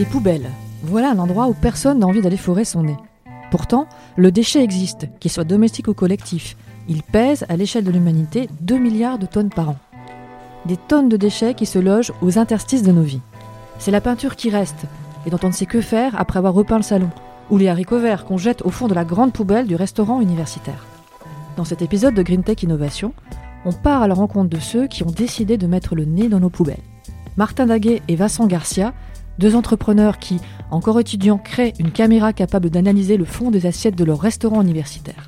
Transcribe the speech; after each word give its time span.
Les 0.00 0.06
poubelles. 0.06 0.48
Voilà 0.82 1.10
un 1.10 1.18
endroit 1.18 1.48
où 1.48 1.52
personne 1.52 1.98
n'a 1.98 2.06
envie 2.06 2.22
d'aller 2.22 2.38
forer 2.38 2.64
son 2.64 2.84
nez. 2.84 2.96
Pourtant, 3.50 3.86
le 4.16 4.32
déchet 4.32 4.64
existe, 4.64 5.06
qu'il 5.20 5.30
soit 5.30 5.44
domestique 5.44 5.88
ou 5.88 5.92
collectif. 5.92 6.56
Il 6.88 7.02
pèse, 7.02 7.44
à 7.50 7.56
l'échelle 7.58 7.84
de 7.84 7.90
l'humanité, 7.90 8.48
2 8.62 8.78
milliards 8.78 9.18
de 9.18 9.26
tonnes 9.26 9.50
par 9.50 9.68
an. 9.68 9.76
Des 10.64 10.78
tonnes 10.78 11.10
de 11.10 11.18
déchets 11.18 11.52
qui 11.52 11.66
se 11.66 11.78
logent 11.78 12.14
aux 12.22 12.38
interstices 12.38 12.82
de 12.82 12.92
nos 12.92 13.02
vies. 13.02 13.20
C'est 13.78 13.90
la 13.90 14.00
peinture 14.00 14.36
qui 14.36 14.48
reste, 14.48 14.86
et 15.26 15.30
dont 15.30 15.38
on 15.42 15.48
ne 15.48 15.52
sait 15.52 15.66
que 15.66 15.82
faire 15.82 16.18
après 16.18 16.38
avoir 16.38 16.54
repeint 16.54 16.78
le 16.78 16.82
salon, 16.82 17.10
ou 17.50 17.58
les 17.58 17.68
haricots 17.68 18.00
verts 18.00 18.24
qu'on 18.24 18.38
jette 18.38 18.62
au 18.62 18.70
fond 18.70 18.88
de 18.88 18.94
la 18.94 19.04
grande 19.04 19.34
poubelle 19.34 19.66
du 19.66 19.76
restaurant 19.76 20.22
universitaire. 20.22 20.86
Dans 21.58 21.66
cet 21.66 21.82
épisode 21.82 22.14
de 22.14 22.22
Green 22.22 22.42
Tech 22.42 22.62
Innovation, 22.62 23.12
on 23.66 23.72
part 23.72 24.00
à 24.00 24.08
la 24.08 24.14
rencontre 24.14 24.48
de 24.48 24.60
ceux 24.60 24.86
qui 24.86 25.02
ont 25.02 25.10
décidé 25.10 25.58
de 25.58 25.66
mettre 25.66 25.94
le 25.94 26.06
nez 26.06 26.30
dans 26.30 26.40
nos 26.40 26.48
poubelles. 26.48 26.80
Martin 27.36 27.66
Daguet 27.66 28.00
et 28.08 28.16
Vincent 28.16 28.46
Garcia, 28.46 28.94
deux 29.38 29.56
entrepreneurs 29.56 30.18
qui, 30.18 30.38
encore 30.70 31.00
étudiants, 31.00 31.38
créent 31.38 31.74
une 31.78 31.92
caméra 31.92 32.32
capable 32.32 32.70
d'analyser 32.70 33.16
le 33.16 33.24
fond 33.24 33.50
des 33.50 33.66
assiettes 33.66 33.96
de 33.96 34.04
leur 34.04 34.20
restaurant 34.20 34.62
universitaire. 34.62 35.26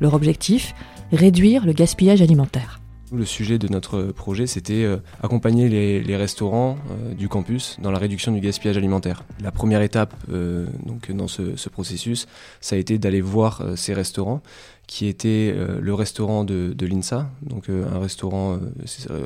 Leur 0.00 0.14
objectif 0.14 0.74
Réduire 1.12 1.66
le 1.66 1.74
gaspillage 1.74 2.22
alimentaire. 2.22 2.80
Le 3.12 3.26
sujet 3.26 3.58
de 3.58 3.68
notre 3.68 4.04
projet, 4.04 4.46
c'était 4.46 4.84
euh, 4.84 4.96
accompagner 5.22 5.68
les, 5.68 6.16
restaurants 6.16 6.78
euh, 6.90 7.12
du 7.12 7.28
campus 7.28 7.76
dans 7.82 7.90
la 7.90 7.98
réduction 7.98 8.32
du 8.32 8.40
gaspillage 8.40 8.78
alimentaire. 8.78 9.22
La 9.42 9.52
première 9.52 9.82
étape 9.82 10.14
euh, 10.30 10.66
donc, 10.86 11.12
dans 11.12 11.28
ce, 11.28 11.68
processus, 11.68 12.26
ça 12.62 12.76
a 12.76 12.78
été 12.78 12.96
d'aller 12.96 13.20
voir 13.20 13.62
ces 13.76 13.92
restaurants, 13.92 14.40
qui 14.86 15.06
étaient 15.06 15.54
le 15.80 15.94
restaurant 15.94 16.44
de, 16.44 16.74
l'INSA, 16.80 17.30
donc 17.42 17.68
un 17.70 17.98
restaurant 17.98 18.58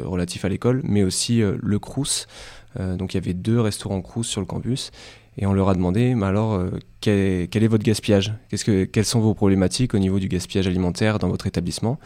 relatif 0.04 0.44
à 0.44 0.48
l'école, 0.48 0.80
mais 0.84 1.02
aussi 1.02 1.40
le 1.40 1.78
Crous. 1.78 2.26
Donc 2.78 3.14
il 3.14 3.16
y 3.16 3.20
avait 3.20 3.34
deux 3.34 3.60
restaurants 3.60 4.00
Crous 4.00 4.24
sur 4.24 4.40
le 4.40 4.46
campus. 4.46 4.90
Et 5.38 5.46
on 5.46 5.52
leur 5.52 5.68
a 5.68 5.74
demandé, 5.74 6.14
mais 6.14 6.24
alors, 6.26 6.64
quel, 7.00 7.48
est 7.52 7.68
votre 7.68 7.84
gaspillage? 7.84 8.32
Que, 8.50 8.84
Quelles 8.84 9.04
sont 9.04 9.20
vos 9.20 9.34
problématiques 9.34 9.92
au 9.92 9.98
niveau 9.98 10.18
du 10.18 10.28
gaspillage 10.28 10.66
alimentaire 10.66 11.18
dans 11.18 11.28
votre 11.28 11.46
établissement? 11.46 11.98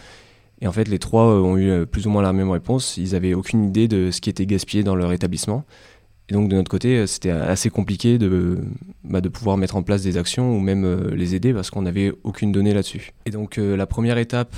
Et 0.61 0.67
en 0.67 0.73
fait, 0.73 0.89
les 0.89 0.99
trois 0.99 1.27
euh, 1.27 1.41
ont 1.41 1.57
eu 1.57 1.71
euh, 1.71 1.87
plus 1.87 2.07
ou 2.07 2.11
moins 2.11 2.23
la 2.23 2.33
même 2.33 2.51
réponse. 2.51 2.97
Ils 2.97 3.13
n'avaient 3.13 3.35
aucune 3.35 3.65
idée 3.65 3.89
de 3.89 4.11
ce 4.11 4.21
qui 4.21 4.31
était 4.31 4.47
gaspillé 4.47 4.83
dans 4.83 4.95
leur 4.95 5.13
établissement. 5.13 5.65
Et 6.29 6.35
donc 6.35 6.49
de 6.49 6.55
notre 6.55 6.71
côté, 6.71 6.99
euh, 6.99 7.07
c'était 7.07 7.31
assez 7.31 7.71
compliqué 7.71 8.19
de, 8.19 8.59
bah, 9.05 9.21
de 9.21 9.29
pouvoir 9.29 9.57
mettre 9.57 9.77
en 9.77 9.83
place 9.83 10.03
des 10.03 10.17
actions 10.17 10.55
ou 10.55 10.61
même 10.61 11.09
les 11.15 11.35
aider 11.35 11.53
parce 11.53 11.71
qu'on 11.71 11.83
n'avait 11.83 12.13
aucune 12.25 12.53
donnée 12.53 12.75
là-dessus. 12.75 13.13
Et 13.27 13.31
donc 13.31 13.57
la 13.57 13.87
première 13.87 14.19
étape 14.19 14.55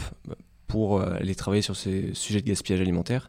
pour 0.66 1.02
aller 1.02 1.34
travailler 1.34 1.62
sur 1.62 1.76
ces 1.76 2.10
sujets 2.14 2.40
de 2.40 2.46
gaspillage 2.46 2.80
alimentaire, 2.80 3.28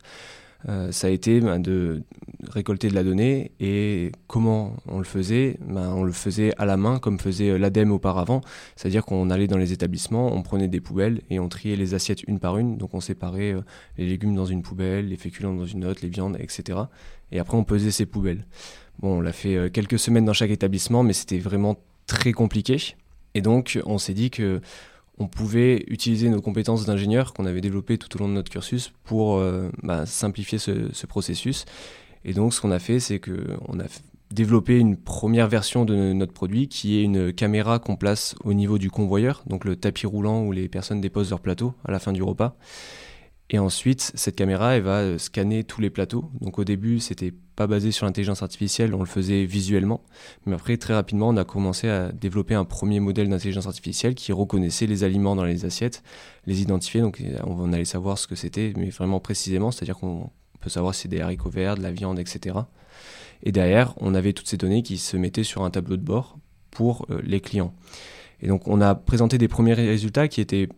euh, 0.70 0.92
ça 0.92 1.08
a 1.08 1.10
été 1.10 1.42
ben, 1.42 1.60
de 1.60 2.04
récolter 2.50 2.88
de 2.88 2.96
la 2.96 3.04
donnée 3.04 3.52
et 3.60 4.12
comment 4.28 4.76
on 4.88 4.98
le 4.98 5.04
faisait? 5.04 5.58
Ben, 5.66 5.90
On 5.90 6.04
le 6.04 6.12
faisait 6.12 6.54
à 6.58 6.66
la 6.66 6.78
main 6.78 7.00
comme 7.00 7.20
faisait 7.20 7.50
euh, 7.50 7.58
l'ADEME 7.58 7.92
auparavant, 7.92 8.42
c'est-à-dire 8.76 9.06
qu'on 9.06 9.30
allait 9.30 9.48
dans 9.48 9.58
les 9.58 9.74
établissements, 9.74 10.34
on 10.34 10.42
prenait 10.42 10.68
des 10.68 10.80
poubelles 10.80 11.22
et 11.30 11.40
on 11.40 11.50
triait 11.50 11.76
les 11.76 11.94
assiettes 11.94 12.24
une 12.24 12.40
par 12.40 12.58
une, 12.58 12.78
donc 12.78 12.94
on 12.94 13.02
séparait 13.02 13.54
euh, 13.54 13.62
les 13.98 14.06
légumes 14.06 14.36
dans 14.36 14.46
une 14.46 14.62
poubelle, 14.62 15.10
les 15.10 15.18
féculents 15.18 15.54
dans 15.54 15.66
une 15.66 15.86
autre, 15.86 16.00
les 16.04 16.10
viandes, 16.10 16.38
etc. 16.40 16.80
Et 17.32 17.40
après 17.40 17.58
on 17.58 17.64
pesait 17.64 17.92
ces 17.92 18.06
poubelles. 18.06 18.46
Bon, 19.00 19.18
on 19.18 19.22
l'a 19.22 19.34
fait 19.34 19.72
quelques 19.72 19.98
semaines 19.98 20.26
dans 20.26 20.34
chaque 20.34 20.52
établissement, 20.52 21.02
mais 21.02 21.14
c'était 21.14 21.40
vraiment 21.40 21.78
très 22.06 22.32
compliqué. 22.32 22.96
Et 23.34 23.42
donc 23.42 23.80
on 23.86 23.98
s'est 23.98 24.14
dit 24.14 24.30
que 24.30 24.62
on 25.20 25.28
pouvait 25.28 25.84
utiliser 25.88 26.30
nos 26.30 26.42
compétences 26.42 26.86
d'ingénieur 26.86 27.34
qu'on 27.34 27.46
avait 27.46 27.62
développées 27.62 27.98
tout 27.98 28.16
au 28.16 28.20
long 28.20 28.28
de 28.28 28.34
notre 28.34 28.52
cursus 28.52 28.94
pour 29.04 29.38
euh, 29.38 29.70
bah, 29.84 30.06
simplifier 30.06 30.58
ce, 30.58 31.06
processus. 31.06 31.66
Et 32.26 32.34
donc, 32.34 32.54
ce 32.54 32.62
qu'on 32.62 32.72
a 32.72 32.80
fait, 32.80 33.00
c'est 33.00 33.20
qu'on 33.20 33.80
a 33.80 33.84
développé 34.32 34.80
une 34.80 34.98
première 34.98 35.48
version 35.48 35.86
de 35.86 36.14
notre 36.14 36.34
produit 36.34 36.68
qui 36.68 36.98
est 36.98 37.04
une 37.04 37.32
caméra 37.32 37.78
qu'on 37.78 37.96
place 37.96 38.36
au 38.44 38.54
niveau 38.54 38.80
du 38.80 38.90
convoyeur, 38.90 39.44
donc 39.46 39.66
le 39.66 39.76
tapis 39.76 40.08
roulant 40.08 40.44
où 40.44 40.52
les 40.52 40.68
personnes 40.68 41.02
déposent 41.02 41.30
leur 41.30 41.40
plateau 41.40 41.74
à 41.86 41.92
la 41.92 42.00
fin 42.00 42.12
du 42.12 42.24
repas. 42.24 42.58
Et 43.50 43.60
ensuite, 43.60 44.12
cette 44.16 44.36
caméra, 44.36 44.76
elle 44.76 44.84
va 44.84 45.00
euh, 45.00 45.18
scanner 45.18 45.64
tous 45.64 45.82
les 45.82 45.90
plateaux. 45.90 46.32
Donc 46.42 46.60
au 46.60 46.64
début, 46.64 47.00
c'était 47.00 47.34
pas 47.56 47.68
basé 47.68 47.92
sur 47.92 48.06
l'intelligence 48.06 48.42
artificielle, 48.42 48.96
on 48.96 49.00
le 49.00 49.06
faisait 49.06 49.46
visuellement. 49.46 50.02
Mais 50.46 50.56
après, 50.56 50.78
très 50.78 50.94
rapidement, 50.94 51.30
on 51.30 51.38
a 51.38 51.44
commencé 51.44 51.88
à 51.88 52.12
développer 52.12 52.56
un 52.56 52.66
premier 52.66 53.00
modèle 53.00 53.30
d'intelligence 53.30 53.68
artificielle 53.68 54.16
qui 54.16 54.32
reconnaissait 54.32 54.88
les 54.88 55.04
aliments 55.04 55.36
dans 55.36 55.44
les 55.44 55.66
assiettes, 55.66 56.04
les 56.48 56.62
identifier. 56.62 57.02
Donc 57.02 57.22
on 57.44 57.72
allait 57.74 57.86
savoir 57.86 58.18
ce 58.18 58.28
que 58.28 58.36
c'était, 58.36 58.74
mais 58.76 58.90
vraiment 58.90 59.20
précisément, 59.20 59.72
c'est-à-dire 59.72 59.98
qu'on 59.98 60.32
peut 60.62 60.70
savoir 60.70 60.96
si 60.96 61.04
c'est 61.04 61.10
des 61.10 61.22
haricots 61.22 61.50
verts, 61.50 61.76
de 61.76 61.84
la 61.84 61.92
viande, 61.92 62.18
etc. 62.18 62.56
Et 63.44 63.52
derrière, 63.52 63.94
on 63.98 64.16
avait 64.16 64.34
toutes 64.34 64.48
ces 64.48 64.58
données 64.58 64.82
qui 64.82 64.98
se 64.98 65.18
mettaient 65.18 65.44
sur 65.44 65.64
un 65.64 65.70
tableau 65.70 65.98
de 65.98 66.02
bord 66.02 66.38
pour 66.72 67.06
euh, 67.12 67.22
les 67.24 67.42
clients. 67.42 67.76
Et 68.42 68.48
donc 68.48 68.68
on 68.68 68.82
a 68.82 68.96
présenté 68.96 69.38
des 69.38 69.48
premiers 69.48 69.74
résultats 69.74 70.28
qui 70.28 70.42
étaient 70.42 70.70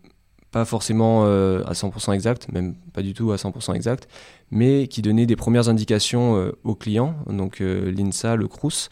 pas 0.55 0.63
forcément 0.63 1.25
euh, 1.25 1.65
à 1.65 1.73
100% 1.73 2.13
exact, 2.13 2.49
même 2.49 2.75
pas 2.93 3.01
du 3.01 3.13
tout 3.13 3.33
à 3.33 3.35
100% 3.35 3.75
exact, 3.75 4.07
mais 4.51 4.87
qui 4.87 5.01
donnait 5.01 5.25
des 5.25 5.35
premières 5.35 5.67
indications 5.67 6.37
euh, 6.37 6.57
aux 6.63 6.75
clients, 6.75 7.13
donc 7.27 7.59
euh, 7.59 7.91
l'INSA, 7.91 8.37
le 8.37 8.47
CRUS, 8.47 8.87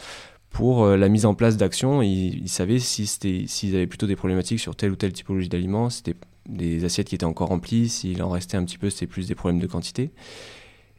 pour 0.50 0.86
la 0.86 1.08
mise 1.08 1.26
en 1.26 1.36
place 1.36 1.56
d'actions. 1.56 2.02
Ils, 2.02 2.50
savaient 2.50 2.80
si 2.80 3.08
s'ils 3.08 3.76
avaient 3.76 3.88
plutôt 3.88 4.08
des 4.08 4.18
problématiques 4.18 4.60
sur 4.60 4.76
telle 4.76 4.92
ou 4.92 4.98
telle 4.98 5.14
typologie 5.14 5.48
d'aliments, 5.48 5.90
c'était 5.90 6.16
des 6.50 6.84
assiettes 6.84 7.08
qui 7.08 7.16
étaient 7.16 7.24
encore 7.24 7.48
remplies, 7.48 7.88
s'il 7.88 8.22
en 8.22 8.30
restait 8.30 8.58
un 8.58 8.66
petit 8.66 8.78
peu, 8.78 8.90
c'était 8.90 9.08
plus 9.08 9.30
des 9.30 9.34
problèmes 9.34 9.62
de 9.62 9.68
quantité. 9.68 10.12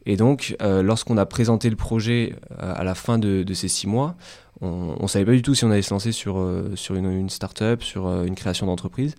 Et 0.06 0.16
donc, 0.16 0.56
lorsqu'on 0.60 1.18
a 1.18 1.26
présenté 1.26 1.70
le 1.70 1.76
projet 1.76 2.34
à 2.58 2.82
la 2.82 2.96
fin 2.96 3.18
de, 3.18 3.44
ces 3.54 3.68
six 3.68 3.86
mois, 3.86 4.16
on 4.60 4.96
ne 5.00 5.06
savait 5.06 5.24
pas 5.24 5.32
du 5.32 5.42
tout 5.42 5.54
si 5.54 5.64
on 5.64 5.70
allait 5.70 5.82
se 5.82 5.94
lancer 5.94 6.10
sur, 6.10 6.44
sur 6.74 6.96
une, 6.96 7.12
une 7.12 7.30
start-up, 7.30 7.84
sur 7.84 8.08
une 8.24 8.34
création 8.34 8.66
d'entreprise. 8.66 9.14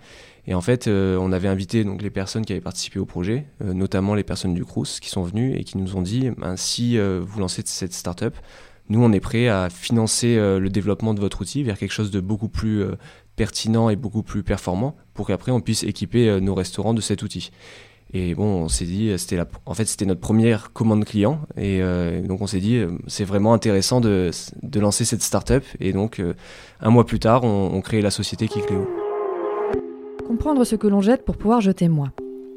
Et 0.48 0.54
en 0.54 0.62
fait, 0.62 0.88
euh, 0.88 1.18
on 1.20 1.32
avait 1.32 1.48
invité 1.48 1.84
donc 1.84 2.02
les 2.02 2.10
personnes 2.10 2.46
qui 2.46 2.54
avaient 2.54 2.62
participé 2.62 3.00
au 3.00 3.06
projet, 3.06 3.46
euh, 3.64 3.74
notamment 3.74 4.14
les 4.14 4.24
personnes 4.24 4.54
du 4.54 4.64
Crous, 4.64 5.00
qui 5.00 5.10
sont 5.10 5.24
venues 5.24 5.56
et 5.56 5.64
qui 5.64 5.78
nous 5.78 5.96
ont 5.96 6.02
dit 6.02 6.30
ben, 6.38 6.56
si 6.56 6.98
euh, 6.98 7.22
vous 7.26 7.40
lancez 7.40 7.64
cette 7.66 7.94
start-up, 7.94 8.36
nous 8.90 9.04
on 9.04 9.12
est 9.12 9.20
prêt 9.20 9.48
à 9.48 9.70
financer 9.72 10.36
le 10.36 10.70
développement 10.70 11.16
de 11.16 11.20
votre 11.20 11.42
outil 11.42 11.64
vers 11.64 11.76
quelque 11.76 11.92
chose 11.92 12.12
de 12.12 12.20
beaucoup 12.20 12.50
plus 12.50 12.84
pertinent 13.36 13.90
et 13.90 13.96
beaucoup 13.96 14.22
plus 14.22 14.44
performant 14.44 14.96
pour 15.16 15.26
qu'après 15.26 15.52
on 15.52 15.60
puisse 15.60 15.82
équiper 15.82 16.40
nos 16.40 16.54
restaurants 16.54 16.94
de 16.94 17.02
cet 17.02 17.24
outil. 17.24 17.50
Et 18.14 18.36
bon, 18.36 18.46
on 18.46 18.70
s'est 18.70 18.86
dit, 18.86 19.12
c'était 19.18 19.40
en 19.66 19.74
fait 19.74 19.86
c'était 19.86 20.06
notre 20.06 20.22
première 20.22 20.72
commande 20.72 21.04
client, 21.04 21.42
et 21.58 21.82
donc 22.28 22.42
on 22.42 22.48
s'est 22.48 22.60
dit, 22.60 22.80
c'est 23.08 23.26
vraiment 23.26 23.56
intéressant 23.56 24.02
de, 24.02 24.30
de, 24.62 24.80
lancer 24.80 25.04
cette 25.04 25.24
start-up. 25.24 25.66
Et 25.80 25.92
donc 25.92 26.22
un 26.80 26.90
mois 26.92 27.08
plus 27.08 27.18
tard, 27.18 27.44
on, 27.44 27.72
on 27.74 27.82
crée 27.82 28.04
la 28.04 28.12
société 28.12 28.48
Kikléo. 28.48 29.05
Comprendre 30.28 30.64
ce 30.64 30.76
que 30.76 30.88
l'on 30.88 31.02
jette 31.02 31.24
pour 31.24 31.38
pouvoir 31.38 31.62
jeter 31.62 31.88
moins. 31.88 32.12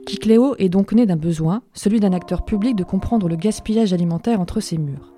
Kikléo 0.07 0.55
est 0.59 0.71
donc 0.71 0.93
né 0.93 1.05
d'un 1.05 1.17
besoin, 1.17 1.61
celui 1.75 2.01
d'un 2.01 2.15
acteur 2.15 2.47
public 2.47 2.75
de 2.75 2.83
comprendre 2.83 3.29
le 3.29 3.37
gaspillage 3.37 3.93
alimentaire 3.93 4.41
entre 4.41 4.61
ses 4.61 4.79
murs. 4.79 5.13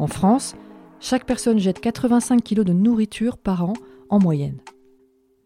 En 0.00 0.08
France, 0.08 0.56
chaque 0.98 1.26
personne 1.26 1.60
jette 1.60 1.80
85 1.80 2.42
kg 2.42 2.64
de 2.64 2.72
nourriture 2.72 3.38
par 3.38 3.64
an 3.64 3.74
en 4.08 4.18
moyenne. 4.18 4.58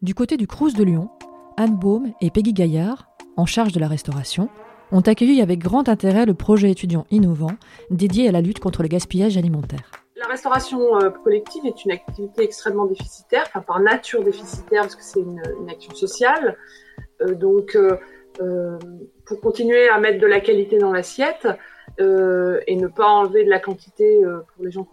Du 0.01 0.15
côté 0.15 0.35
du 0.35 0.47
Crous 0.47 0.73
de 0.73 0.83
Lyon, 0.83 1.09
Anne 1.57 1.75
Baume 1.75 2.11
et 2.21 2.31
Peggy 2.31 2.53
Gaillard, 2.53 3.07
en 3.35 3.45
charge 3.45 3.71
de 3.71 3.79
la 3.79 3.87
restauration, 3.87 4.49
ont 4.91 5.01
accueilli 5.01 5.41
avec 5.41 5.59
grand 5.59 5.89
intérêt 5.89 6.25
le 6.25 6.33
projet 6.33 6.71
étudiant 6.71 7.05
innovant 7.11 7.55
dédié 7.91 8.27
à 8.27 8.31
la 8.31 8.41
lutte 8.41 8.59
contre 8.59 8.81
le 8.81 8.87
gaspillage 8.87 9.37
alimentaire. 9.37 10.06
La 10.17 10.25
restauration 10.25 10.99
euh, 10.99 11.11
collective 11.11 11.63
est 11.67 11.85
une 11.85 11.91
activité 11.91 12.41
extrêmement 12.41 12.87
déficitaire, 12.87 13.43
enfin 13.49 13.61
par 13.61 13.79
nature 13.79 14.23
déficitaire 14.23 14.81
parce 14.81 14.95
que 14.95 15.03
c'est 15.03 15.19
une, 15.19 15.39
action 15.69 15.93
sociale. 15.93 16.57
Euh, 17.21 17.35
donc, 17.35 17.75
euh, 17.75 18.79
pour 19.25 19.41
continuer 19.41 19.89
à 19.89 19.99
mettre 19.99 20.19
de 20.19 20.25
la 20.25 20.39
qualité 20.39 20.79
dans 20.79 20.91
l'assiette 20.91 21.47
et 21.99 22.75
ne 22.75 22.87
pas 22.87 23.07
enlever 23.07 23.43
de 23.43 23.49
la 23.49 23.59
quantité 23.59 24.21
pour 24.21 24.63
les 24.63 24.69
gens 24.69 24.87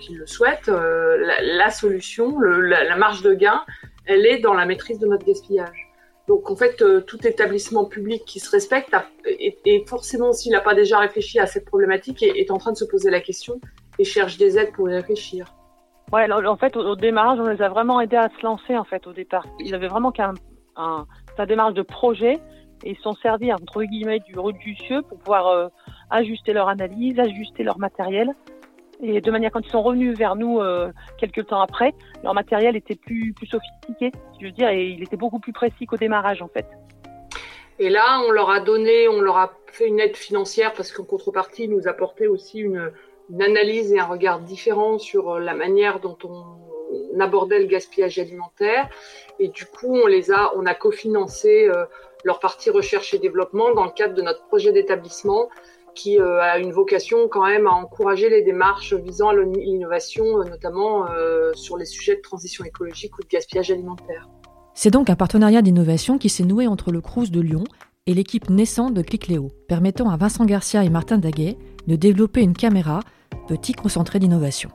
qui 0.00 0.14
le 0.14 0.26
souhaitent, 0.26 0.66
la, 0.66 1.70
solution, 1.70 2.40
la, 2.40 2.96
marge 2.96 3.22
de 3.22 3.34
gain, 3.34 3.62
elle 4.04 4.26
est 4.26 4.38
dans 4.38 4.54
la 4.54 4.66
maîtrise 4.66 4.98
de 4.98 5.06
notre 5.06 5.24
gaspillage. 5.24 5.92
Donc 6.26 6.50
en 6.50 6.56
fait, 6.56 6.82
tout 7.06 7.24
établissement 7.24 7.84
public 7.84 8.24
qui 8.26 8.40
se 8.40 8.50
respecte, 8.50 8.96
et, 9.24 9.84
forcément 9.86 10.32
s'il 10.32 10.50
n'a 10.50 10.60
pas 10.60 10.74
déjà 10.74 10.98
réfléchi 10.98 11.38
à 11.38 11.46
cette 11.46 11.66
problématique, 11.66 12.24
est, 12.24 12.50
en 12.50 12.58
train 12.58 12.72
de 12.72 12.78
se 12.78 12.84
poser 12.84 13.10
la 13.10 13.20
question 13.20 13.60
et 13.98 14.04
cherchent 14.04 14.38
des 14.38 14.58
aides 14.58 14.72
pour 14.72 14.88
y 14.90 14.94
réfléchir. 14.94 15.46
Ouais, 16.12 16.30
en 16.32 16.56
fait, 16.56 16.76
au, 16.76 16.96
démarrage, 16.96 17.38
on 17.38 17.46
les 17.46 17.60
a 17.60 17.68
vraiment 17.68 18.00
aidés 18.00 18.16
à 18.16 18.30
se 18.30 18.42
lancer, 18.42 18.76
en 18.76 18.84
fait, 18.84 19.06
au 19.06 19.12
départ. 19.12 19.44
Ils 19.60 19.74
avaient 19.74 19.88
vraiment 19.88 20.10
qu'un 20.10 20.34
un, 20.76 21.06
sa 21.36 21.44
démarche 21.44 21.74
de 21.74 21.82
projet 21.82 22.38
et 22.84 22.90
ils 22.92 22.98
sont 22.98 23.14
servis, 23.16 23.52
entre 23.52 23.82
guillemets, 23.82 24.20
du 24.20 24.76
cieux 24.76 25.02
pour 25.02 25.18
pouvoir 25.18 25.48
euh, 25.48 25.68
ajuster 26.10 26.52
leur 26.52 26.68
analyse, 26.68 27.18
ajuster 27.18 27.62
leur 27.62 27.78
matériel. 27.78 28.34
Et 29.00 29.20
de 29.20 29.30
manière, 29.30 29.52
quand 29.52 29.60
ils 29.60 29.70
sont 29.70 29.82
revenus 29.82 30.16
vers 30.16 30.34
nous 30.34 30.60
euh, 30.60 30.90
quelques 31.18 31.46
temps 31.46 31.60
après, 31.60 31.94
leur 32.22 32.34
matériel 32.34 32.74
était 32.74 32.96
plus, 32.96 33.32
plus 33.34 33.46
sophistiqué, 33.46 34.12
je 34.40 34.46
veux 34.46 34.52
dire, 34.52 34.70
et 34.70 34.88
il 34.88 35.02
était 35.02 35.16
beaucoup 35.16 35.38
plus 35.38 35.52
précis 35.52 35.86
qu'au 35.86 35.96
démarrage, 35.96 36.42
en 36.42 36.48
fait. 36.48 36.66
Et 37.78 37.90
là, 37.90 38.20
on 38.26 38.32
leur 38.32 38.50
a 38.50 38.58
donné, 38.58 39.08
on 39.08 39.20
leur 39.20 39.36
a 39.36 39.52
fait 39.66 39.86
une 39.86 40.00
aide 40.00 40.16
financière 40.16 40.72
parce 40.72 40.90
qu'en 40.90 41.04
contrepartie, 41.04 41.64
ils 41.64 41.70
nous 41.70 41.86
apportaient 41.86 42.26
aussi 42.26 42.58
une, 42.58 42.90
une 43.30 43.42
analyse 43.42 43.92
et 43.92 43.98
un 43.98 44.06
regard 44.06 44.40
différent 44.40 44.98
sur 44.98 45.38
la 45.38 45.54
manière 45.54 46.00
dont 46.00 46.16
on 46.24 47.20
abordait 47.20 47.58
le 47.58 47.66
gaspillage 47.66 48.18
alimentaire. 48.18 48.88
Et 49.38 49.48
du 49.48 49.66
coup, 49.66 49.94
on 49.94 50.06
les 50.06 50.30
a, 50.30 50.52
on 50.56 50.64
a 50.66 50.74
cofinancé 50.74 51.70
leur 52.24 52.40
partie 52.40 52.70
recherche 52.70 53.14
et 53.14 53.18
développement 53.18 53.74
dans 53.74 53.84
le 53.84 53.90
cadre 53.90 54.14
de 54.14 54.22
notre 54.22 54.46
projet 54.46 54.72
d'établissement 54.72 55.48
qui 55.94 56.20
euh, 56.20 56.40
a 56.40 56.58
une 56.58 56.72
vocation 56.72 57.28
quand 57.28 57.44
même 57.44 57.66
à 57.66 57.72
encourager 57.72 58.30
les 58.30 58.42
démarches 58.42 58.94
visant 58.94 59.32
l'innovation, 59.32 60.24
euh, 60.24 60.44
notamment 60.44 61.06
euh, 61.10 61.52
sur 61.54 61.76
les 61.76 61.86
sujets 61.86 62.14
de 62.14 62.20
transition 62.20 62.64
écologique 62.64 63.18
ou 63.18 63.22
de 63.22 63.28
gaspillage 63.28 63.70
alimentaire. 63.70 64.28
C'est 64.74 64.90
donc 64.90 65.10
un 65.10 65.16
partenariat 65.16 65.60
d'innovation 65.60 66.16
qui 66.18 66.28
s'est 66.28 66.44
noué 66.44 66.68
entre 66.68 66.92
le 66.92 67.00
Crous 67.00 67.32
de 67.32 67.40
Lyon 67.40 67.64
et 68.06 68.14
l'équipe 68.14 68.48
naissante 68.48 68.94
de 68.94 69.02
Clicléo, 69.02 69.50
permettant 69.66 70.08
à 70.08 70.16
Vincent 70.16 70.44
Garcia 70.44 70.84
et 70.84 70.88
Martin 70.88 71.18
Daguet 71.18 71.56
de 71.88 71.96
développer 71.96 72.42
une 72.42 72.54
caméra, 72.54 73.00
petit 73.48 73.72
concentré 73.72 74.18
d'innovation. 74.18 74.70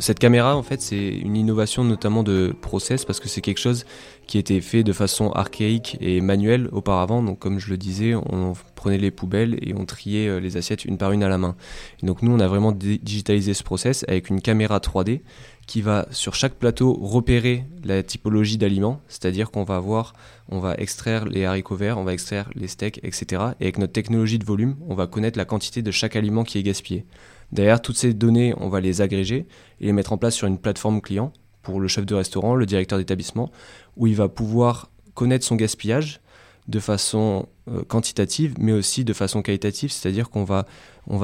Cette 0.00 0.18
caméra, 0.18 0.56
en 0.56 0.62
fait, 0.64 0.82
c'est 0.82 1.08
une 1.08 1.36
innovation 1.36 1.84
notamment 1.84 2.24
de 2.24 2.52
process 2.60 3.04
parce 3.04 3.20
que 3.20 3.28
c'est 3.28 3.40
quelque 3.40 3.60
chose 3.60 3.84
qui 4.26 4.38
était 4.38 4.60
fait 4.60 4.82
de 4.82 4.92
façon 4.92 5.30
archaïque 5.30 5.96
et 6.00 6.20
manuelle 6.20 6.68
auparavant. 6.72 7.22
Donc, 7.22 7.38
comme 7.38 7.60
je 7.60 7.70
le 7.70 7.76
disais, 7.76 8.14
on 8.16 8.54
prenait 8.74 8.98
les 8.98 9.12
poubelles 9.12 9.56
et 9.62 9.72
on 9.72 9.84
triait 9.84 10.26
euh, 10.26 10.40
les 10.40 10.56
assiettes 10.56 10.84
une 10.84 10.98
par 10.98 11.12
une 11.12 11.22
à 11.22 11.28
la 11.28 11.38
main. 11.38 11.54
Et 12.02 12.06
donc, 12.06 12.22
nous, 12.22 12.32
on 12.32 12.40
a 12.40 12.48
vraiment 12.48 12.72
digitalisé 12.72 13.54
ce 13.54 13.62
process 13.62 14.04
avec 14.08 14.30
une 14.30 14.40
caméra 14.40 14.78
3D 14.78 15.20
qui 15.66 15.80
va 15.80 16.06
sur 16.10 16.34
chaque 16.34 16.54
plateau 16.54 16.92
repérer 16.92 17.64
la 17.84 18.02
typologie 18.02 18.58
d'aliments, 18.58 19.00
c'est-à-dire 19.06 19.52
qu'on 19.52 19.62
va 19.62 19.76
avoir, 19.76 20.14
on 20.48 20.58
va 20.58 20.74
extraire 20.74 21.24
les 21.24 21.44
haricots 21.44 21.76
verts, 21.76 21.98
on 21.98 22.04
va 22.04 22.12
extraire 22.12 22.50
les 22.54 22.68
steaks, 22.68 22.98
etc. 23.04 23.42
Et 23.60 23.64
avec 23.64 23.78
notre 23.78 23.92
technologie 23.92 24.40
de 24.40 24.44
volume, 24.44 24.76
on 24.88 24.94
va 24.94 25.06
connaître 25.06 25.38
la 25.38 25.44
quantité 25.44 25.82
de 25.82 25.90
chaque 25.92 26.16
aliment 26.16 26.42
qui 26.42 26.58
est 26.58 26.62
gaspillé. 26.64 27.06
Derrière, 27.54 27.80
toutes 27.80 27.96
ces 27.96 28.12
données, 28.12 28.52
on 28.58 28.68
va 28.68 28.80
les 28.80 29.00
agréger 29.00 29.46
et 29.80 29.86
les 29.86 29.92
mettre 29.92 30.12
en 30.12 30.18
place 30.18 30.34
sur 30.34 30.48
une 30.48 30.58
plateforme 30.58 31.00
client 31.00 31.32
pour 31.62 31.80
le 31.80 31.86
chef 31.86 32.04
de 32.04 32.14
restaurant, 32.14 32.56
le 32.56 32.66
directeur 32.66 32.98
d'établissement, 32.98 33.50
où 33.96 34.08
il 34.08 34.16
va 34.16 34.28
pouvoir 34.28 34.90
connaître 35.14 35.46
son 35.46 35.54
gaspillage 35.54 36.20
de 36.66 36.80
façon 36.80 37.46
euh, 37.70 37.84
quantitative, 37.84 38.54
mais 38.58 38.72
aussi 38.72 39.04
de 39.04 39.12
façon 39.12 39.40
qualitative, 39.40 39.92
c'est-à-dire 39.92 40.30
qu'on 40.30 40.44
va, 40.44 40.66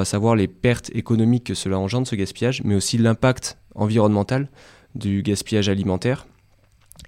savoir 0.04 0.36
les 0.36 0.46
pertes 0.46 0.90
économiques 0.94 1.44
que 1.44 1.54
cela 1.54 1.78
engendre, 1.78 2.06
ce 2.06 2.14
gaspillage, 2.14 2.62
mais 2.62 2.76
aussi 2.76 2.96
l'impact 2.96 3.58
environnemental 3.74 4.48
du 4.94 5.22
gaspillage 5.22 5.68
alimentaire. 5.68 6.26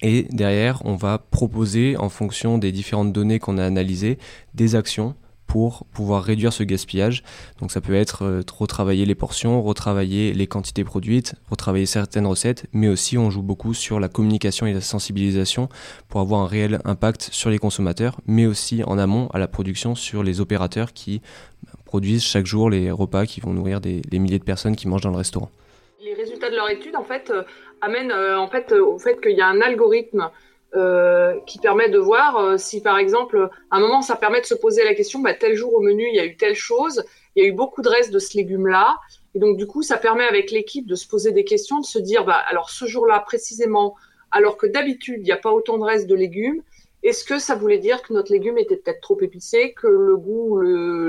Et 0.00 0.26
derrière, 0.30 0.84
on 0.84 0.96
va 0.96 1.18
proposer, 1.18 1.96
en 1.96 2.08
fonction 2.08 2.58
des 2.58 2.72
différentes 2.72 3.12
données 3.12 3.38
qu'on 3.38 3.56
a 3.56 3.64
analysées, 3.64 4.18
des 4.54 4.74
actions 4.74 5.14
pour 5.52 5.84
pouvoir 5.92 6.22
réduire 6.24 6.50
ce 6.50 6.62
gaspillage. 6.62 7.22
Donc 7.60 7.72
ça 7.72 7.82
peut 7.82 7.94
être 7.94 8.24
euh, 8.24 8.40
retravailler 8.58 9.04
les 9.04 9.14
portions, 9.14 9.60
retravailler 9.60 10.32
les 10.32 10.46
quantités 10.46 10.82
produites, 10.82 11.34
retravailler 11.50 11.84
certaines 11.84 12.24
recettes, 12.24 12.64
mais 12.72 12.88
aussi 12.88 13.18
on 13.18 13.28
joue 13.28 13.42
beaucoup 13.42 13.74
sur 13.74 14.00
la 14.00 14.08
communication 14.08 14.64
et 14.64 14.72
la 14.72 14.80
sensibilisation 14.80 15.68
pour 16.08 16.22
avoir 16.22 16.40
un 16.40 16.46
réel 16.46 16.80
impact 16.86 17.28
sur 17.32 17.50
les 17.50 17.58
consommateurs, 17.58 18.18
mais 18.26 18.46
aussi 18.46 18.82
en 18.84 18.96
amont 18.96 19.28
à 19.34 19.38
la 19.38 19.46
production 19.46 19.94
sur 19.94 20.22
les 20.22 20.40
opérateurs 20.40 20.94
qui 20.94 21.20
produisent 21.84 22.24
chaque 22.24 22.46
jour 22.46 22.70
les 22.70 22.90
repas 22.90 23.26
qui 23.26 23.42
vont 23.42 23.52
nourrir 23.52 23.82
des, 23.82 24.00
milliers 24.10 24.38
de 24.38 24.44
personnes 24.44 24.74
qui 24.74 24.88
mangent 24.88 25.02
dans 25.02 25.10
le 25.10 25.18
restaurant. 25.18 25.50
Les 26.02 26.14
résultats 26.14 26.48
de 26.48 26.56
leur 26.56 26.70
étude 26.70 26.94
euh, 26.94 27.42
amènent 27.82 28.10
euh, 28.10 28.40
au 28.40 28.98
fait 28.98 29.20
qu'il 29.20 29.36
y 29.36 29.42
a 29.42 29.48
un 29.48 29.60
algorithme 29.60 30.30
euh, 30.74 31.38
qui 31.46 31.58
permet 31.58 31.90
de 31.90 31.98
voir 31.98 32.38
euh, 32.38 32.56
si, 32.56 32.80
par 32.80 32.98
exemple, 32.98 33.50
à 33.70 33.76
un 33.76 33.80
moment, 33.80 34.00
ça 34.00 34.16
permet 34.16 34.40
de 34.40 34.46
se 34.46 34.54
poser 34.54 34.84
la 34.84 34.94
question, 34.94 35.20
bah, 35.20 35.34
tel 35.34 35.54
jour 35.54 35.74
au 35.74 35.80
menu, 35.80 36.06
il 36.08 36.16
y 36.16 36.20
a 36.20 36.24
eu 36.24 36.36
telle 36.36 36.54
chose, 36.54 37.04
il 37.36 37.42
y 37.42 37.46
a 37.46 37.48
eu 37.48 37.52
beaucoup 37.52 37.82
de 37.82 37.88
restes 37.88 38.10
de 38.10 38.18
ce 38.18 38.36
légume-là. 38.36 38.96
Et 39.34 39.38
donc, 39.38 39.56
du 39.56 39.66
coup, 39.66 39.82
ça 39.82 39.98
permet 39.98 40.24
avec 40.24 40.50
l'équipe 40.50 40.86
de 40.86 40.94
se 40.94 41.06
poser 41.06 41.32
des 41.32 41.44
questions, 41.44 41.80
de 41.80 41.84
se 41.84 41.98
dire, 41.98 42.24
bah, 42.24 42.42
alors 42.48 42.70
ce 42.70 42.86
jour-là, 42.86 43.20
précisément, 43.20 43.96
alors 44.30 44.56
que 44.56 44.66
d'habitude, 44.66 45.18
il 45.20 45.24
n'y 45.24 45.32
a 45.32 45.36
pas 45.36 45.52
autant 45.52 45.78
de 45.78 45.84
restes 45.84 46.06
de 46.06 46.14
légumes, 46.14 46.62
est-ce 47.02 47.24
que 47.24 47.38
ça 47.38 47.56
voulait 47.56 47.78
dire 47.78 48.00
que 48.02 48.12
notre 48.12 48.32
légume 48.32 48.58
était 48.58 48.76
peut-être 48.76 49.00
trop 49.00 49.20
épicé, 49.20 49.74
que 49.74 49.88
le 49.88 50.16
goût, 50.16 50.60
le, 50.60 51.08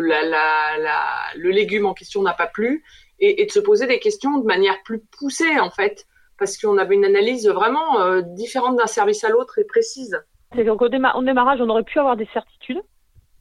légume 1.36 1.86
en 1.86 1.94
question 1.94 2.24
n'a 2.24 2.34
pas 2.34 2.48
plu, 2.48 2.84
et, 3.20 3.46
de 3.46 3.52
se 3.52 3.60
poser 3.60 3.86
des 3.86 4.00
questions 4.00 4.40
de 4.40 4.46
manière 4.46 4.82
plus 4.84 5.00
poussée, 5.00 5.60
en 5.60 5.70
fait, 5.70 6.08
parce 6.38 6.58
qu'on 6.58 6.78
avait 6.78 6.96
une 6.96 7.06
analyse 7.06 7.48
vraiment 7.48 8.02
euh, 8.02 8.22
différente 8.22 8.78
d'un 8.78 8.88
service 8.88 9.24
à 9.24 9.30
l'autre 9.30 9.60
et 9.60 9.64
précise. 9.64 10.18
C'est 10.56 10.66
qu'au 10.66 10.90
démarrage, 10.90 11.62
on 11.62 11.70
aurait 11.70 11.84
pu 11.84 12.00
avoir 12.00 12.16
des 12.16 12.28
certitudes 12.34 12.82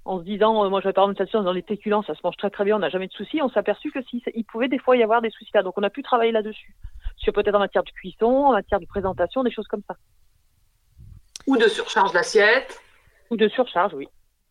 en 0.05 0.19
se 0.19 0.25
disant, 0.25 0.65
euh, 0.65 0.69
moi 0.69 0.81
j'avais 0.81 0.93
par 0.93 1.09
exemple 1.09 1.45
dans 1.45 1.53
les 1.53 1.63
féculents, 1.63 2.03
ça 2.03 2.15
se 2.15 2.21
mange 2.25 2.37
très 2.37 2.51
très 2.51 2.65
bien, 2.65 2.77
on 2.77 2.81
n'a 2.81 2.89
jamais 2.89 3.07
de 3.07 3.13
soucis. 3.13 3.41
On 3.43 3.49
s'est 3.49 3.59
aperçu 3.59 3.91
que 3.93 4.03
si, 4.03 4.23
il 4.35 4.45
pouvait 4.45 4.69
des 4.69 4.79
fois 4.79 4.97
y 4.97 5.03
avoir 5.03 5.23
des 5.23 5.31
soucis 5.31 5.51
là, 5.55 5.63
donc 5.63 5.75
on 5.77 5.83
a 5.83 5.91
pu 5.91 6.03
travailler 6.03 6.33
là-dessus, 6.33 6.75
sur 7.17 7.33
peut-être 7.33 7.55
en 7.55 7.61
matière 7.61 7.85
de 7.85 7.91
cuisson, 7.91 8.27
en 8.27 8.53
matière 8.53 8.81
de 8.81 8.87
présentation, 8.87 9.43
des 9.45 9.53
choses 9.53 9.69
comme 9.69 9.83
ça. 9.87 9.97
Ou 11.47 11.57
de 11.57 11.69
surcharge 11.69 12.13
d'assiette. 12.13 12.81
Ou 13.31 13.37
de 13.37 13.49
surcharge, 13.49 13.95
oui. 13.95 14.09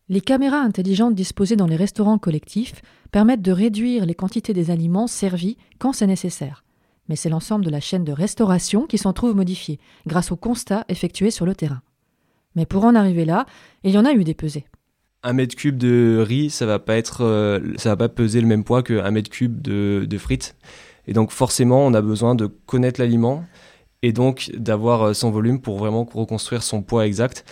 Les 0.09 0.21
caméras 0.21 0.57
intelligentes 0.57 1.15
disposées 1.15 1.55
dans 1.55 1.67
les 1.67 1.75
restaurants 1.75 2.17
collectifs 2.17 2.81
permettent 3.11 3.41
de 3.41 3.51
réduire 3.51 4.05
les 4.05 4.15
quantités 4.15 4.53
des 4.53 4.71
aliments 4.71 5.07
servis 5.07 5.57
quand 5.79 5.93
c'est 5.93 6.07
nécessaire 6.07 6.63
mais 7.09 7.15
c'est 7.15 7.29
l'ensemble 7.29 7.65
de 7.65 7.69
la 7.69 7.79
chaîne 7.79 8.03
de 8.03 8.11
restauration 8.11 8.85
qui 8.85 8.97
s'en 8.97 9.13
trouve 9.13 9.35
modifiée, 9.35 9.79
grâce 10.07 10.31
aux 10.31 10.35
constats 10.35 10.85
effectués 10.87 11.31
sur 11.31 11.45
le 11.45 11.55
terrain. 11.55 11.81
Mais 12.55 12.65
pour 12.65 12.85
en 12.85 12.95
arriver 12.95 13.25
là, 13.25 13.45
il 13.83 13.91
y 13.91 13.97
en 13.97 14.05
a 14.05 14.13
eu 14.13 14.23
des 14.23 14.33
pesées. 14.33 14.65
Un 15.23 15.33
mètre 15.33 15.55
cube 15.55 15.77
de 15.77 16.23
riz, 16.25 16.49
ça 16.49 16.65
va 16.65 16.79
pas 16.79 16.95
être, 16.97 17.23
euh, 17.23 17.59
ça 17.77 17.89
va 17.89 17.95
pas 17.95 18.09
peser 18.09 18.41
le 18.41 18.47
même 18.47 18.63
poids 18.63 18.81
qu'un 18.81 19.11
mètre 19.11 19.29
cube 19.29 19.61
de, 19.61 20.17
frites. 20.17 20.55
Et 21.07 21.13
donc 21.13 21.31
forcément, 21.31 21.85
on 21.85 21.93
a 21.93 22.01
besoin 22.01 22.35
de 22.35 22.47
connaître 22.47 22.99
l'aliment 22.99 23.43
et 24.01 24.13
donc 24.13 24.51
d'avoir 24.55 25.03
euh, 25.03 25.13
son 25.13 25.29
volume 25.31 25.61
pour 25.61 25.77
vraiment 25.77 26.07
reconstruire 26.11 26.63
son 26.63 26.81
poids 26.81 27.05
exact. 27.05 27.45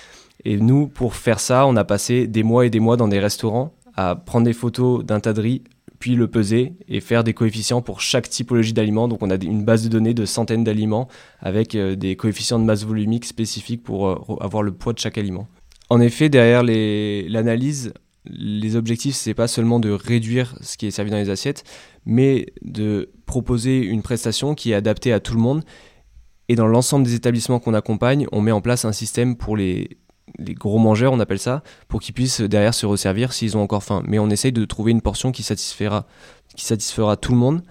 Et 0.45 0.57
nous, 0.57 0.87
pour 0.87 1.15
faire 1.15 1.39
ça, 1.39 1.67
on 1.67 1.75
a 1.75 1.83
passé 1.83 2.25
des 2.25 2.43
mois 2.43 2.65
et 2.65 2.69
des 2.69 2.79
mois 2.79 2.97
dans 2.97 3.07
des 3.07 3.19
restaurants 3.19 3.73
à 3.95 4.15
prendre 4.15 4.45
des 4.45 4.53
photos 4.53 5.03
d'un 5.03 5.19
tas 5.19 5.33
de 5.33 5.41
riz 5.41 5.63
puis 5.99 6.15
le 6.15 6.27
peser 6.27 6.73
et 6.87 7.01
faire 7.01 7.23
des 7.23 7.33
coefficients 7.33 7.81
pour 7.81 8.01
chaque 8.01 8.29
typologie 8.29 8.73
d'aliment. 8.73 9.07
Donc 9.07 9.21
on 9.21 9.29
a 9.29 9.35
une 9.35 9.63
base 9.63 9.83
de 9.83 9.89
données 9.89 10.13
de 10.13 10.25
centaines 10.25 10.63
d'aliments 10.63 11.07
avec 11.39 11.75
euh, 11.75 11.95
des 11.95 12.15
coefficients 12.15 12.59
de 12.59 12.63
masse 12.63 12.85
volumique 12.85 13.25
spécifiques 13.25 13.83
pour 13.83 14.07
euh, 14.07 14.37
avoir 14.39 14.63
le 14.63 14.71
poids 14.71 14.93
de 14.93 14.99
chaque 14.99 15.17
aliment. 15.17 15.47
En 15.89 15.99
effet, 15.99 16.29
derrière 16.29 16.63
l'analyse, 16.63 17.93
les 18.25 18.75
objectifs, 18.75 19.15
c'est 19.15 19.33
pas 19.33 19.47
seulement 19.47 19.79
de 19.79 19.89
réduire 19.89 20.55
ce 20.61 20.77
qui 20.77 20.85
est 20.85 20.91
servi 20.91 21.09
dans 21.09 21.17
les 21.17 21.29
assiettes, 21.29 21.63
mais 22.05 22.47
de 22.61 23.11
proposer 23.25 23.79
une 23.79 24.03
prestation 24.03 24.53
qui 24.53 24.71
est 24.71 24.75
adaptée 24.75 25.11
à 25.11 25.19
tout 25.19 25.33
le 25.33 25.41
monde. 25.41 25.63
Et 26.47 26.55
dans 26.55 26.67
l'ensemble 26.67 27.05
des 27.05 27.15
établissements 27.15 27.59
qu'on 27.59 27.73
accompagne, 27.73 28.27
on 28.31 28.41
met 28.41 28.51
en 28.51 28.61
place 28.61 28.85
un 28.85 28.91
système 28.91 29.35
pour 29.35 29.57
les 29.57 29.97
les 30.37 30.53
gros 30.53 30.77
mangeurs, 30.77 31.13
on 31.13 31.19
appelle 31.19 31.39
ça, 31.39 31.63
pour 31.87 32.01
qu'ils 32.01 32.13
puissent 32.13 32.41
derrière 32.41 32.73
se 32.73 32.85
resservir 32.85 33.33
s'ils 33.33 33.57
ont 33.57 33.61
encore 33.61 33.83
faim. 33.83 34.03
Mais 34.05 34.19
on 34.19 34.29
essaye 34.29 34.51
de 34.51 34.65
trouver 34.65 34.91
une 34.91 35.01
portion 35.01 35.31
qui 35.31 35.43
satisfera, 35.43 36.05
qui 36.55 36.65
satisfera 36.65 37.17
tout 37.17 37.31
le 37.31 37.37
monde, 37.37 37.63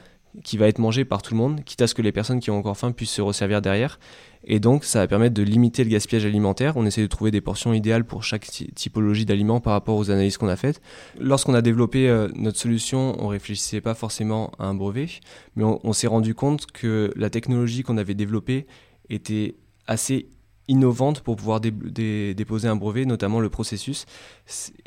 qui 0.44 0.56
va 0.56 0.68
être 0.68 0.78
mangée 0.78 1.04
par 1.04 1.22
tout 1.22 1.34
le 1.34 1.38
monde, 1.38 1.64
quitte 1.64 1.82
à 1.82 1.86
ce 1.86 1.94
que 1.94 2.02
les 2.02 2.12
personnes 2.12 2.40
qui 2.40 2.50
ont 2.50 2.58
encore 2.58 2.76
faim 2.76 2.92
puissent 2.92 3.12
se 3.12 3.22
resservir 3.22 3.62
derrière. 3.62 3.98
Et 4.44 4.60
donc, 4.60 4.84
ça 4.84 5.00
va 5.00 5.08
permettre 5.08 5.34
de 5.34 5.42
limiter 5.42 5.82
le 5.82 5.90
gaspillage 5.90 6.24
alimentaire. 6.24 6.76
On 6.76 6.86
essaie 6.86 7.02
de 7.02 7.06
trouver 7.06 7.30
des 7.30 7.40
portions 7.40 7.72
idéales 7.72 8.04
pour 8.04 8.22
chaque 8.22 8.46
typologie 8.74 9.24
d'aliments 9.24 9.60
par 9.60 9.72
rapport 9.72 9.96
aux 9.96 10.10
analyses 10.10 10.36
qu'on 10.36 10.48
a 10.48 10.56
faites. 10.56 10.80
Lorsqu'on 11.18 11.54
a 11.54 11.62
développé 11.62 12.08
euh, 12.08 12.28
notre 12.34 12.58
solution, 12.58 13.16
on 13.18 13.28
réfléchissait 13.28 13.80
pas 13.80 13.94
forcément 13.94 14.52
à 14.58 14.66
un 14.66 14.74
brevet, 14.74 15.08
mais 15.56 15.64
on 15.64 15.92
s'est 15.92 16.06
rendu 16.06 16.34
compte 16.34 16.66
que 16.66 17.12
la 17.16 17.30
technologie 17.30 17.82
qu'on 17.82 17.98
avait 17.98 18.14
développée 18.14 18.66
était 19.10 19.56
assez 19.86 20.28
innovante 20.68 21.20
pour 21.20 21.36
pouvoir 21.36 21.60
déposer 21.60 22.68
un 22.68 22.76
brevet, 22.76 23.04
notamment 23.04 23.40
le 23.40 23.48
processus. 23.48 24.06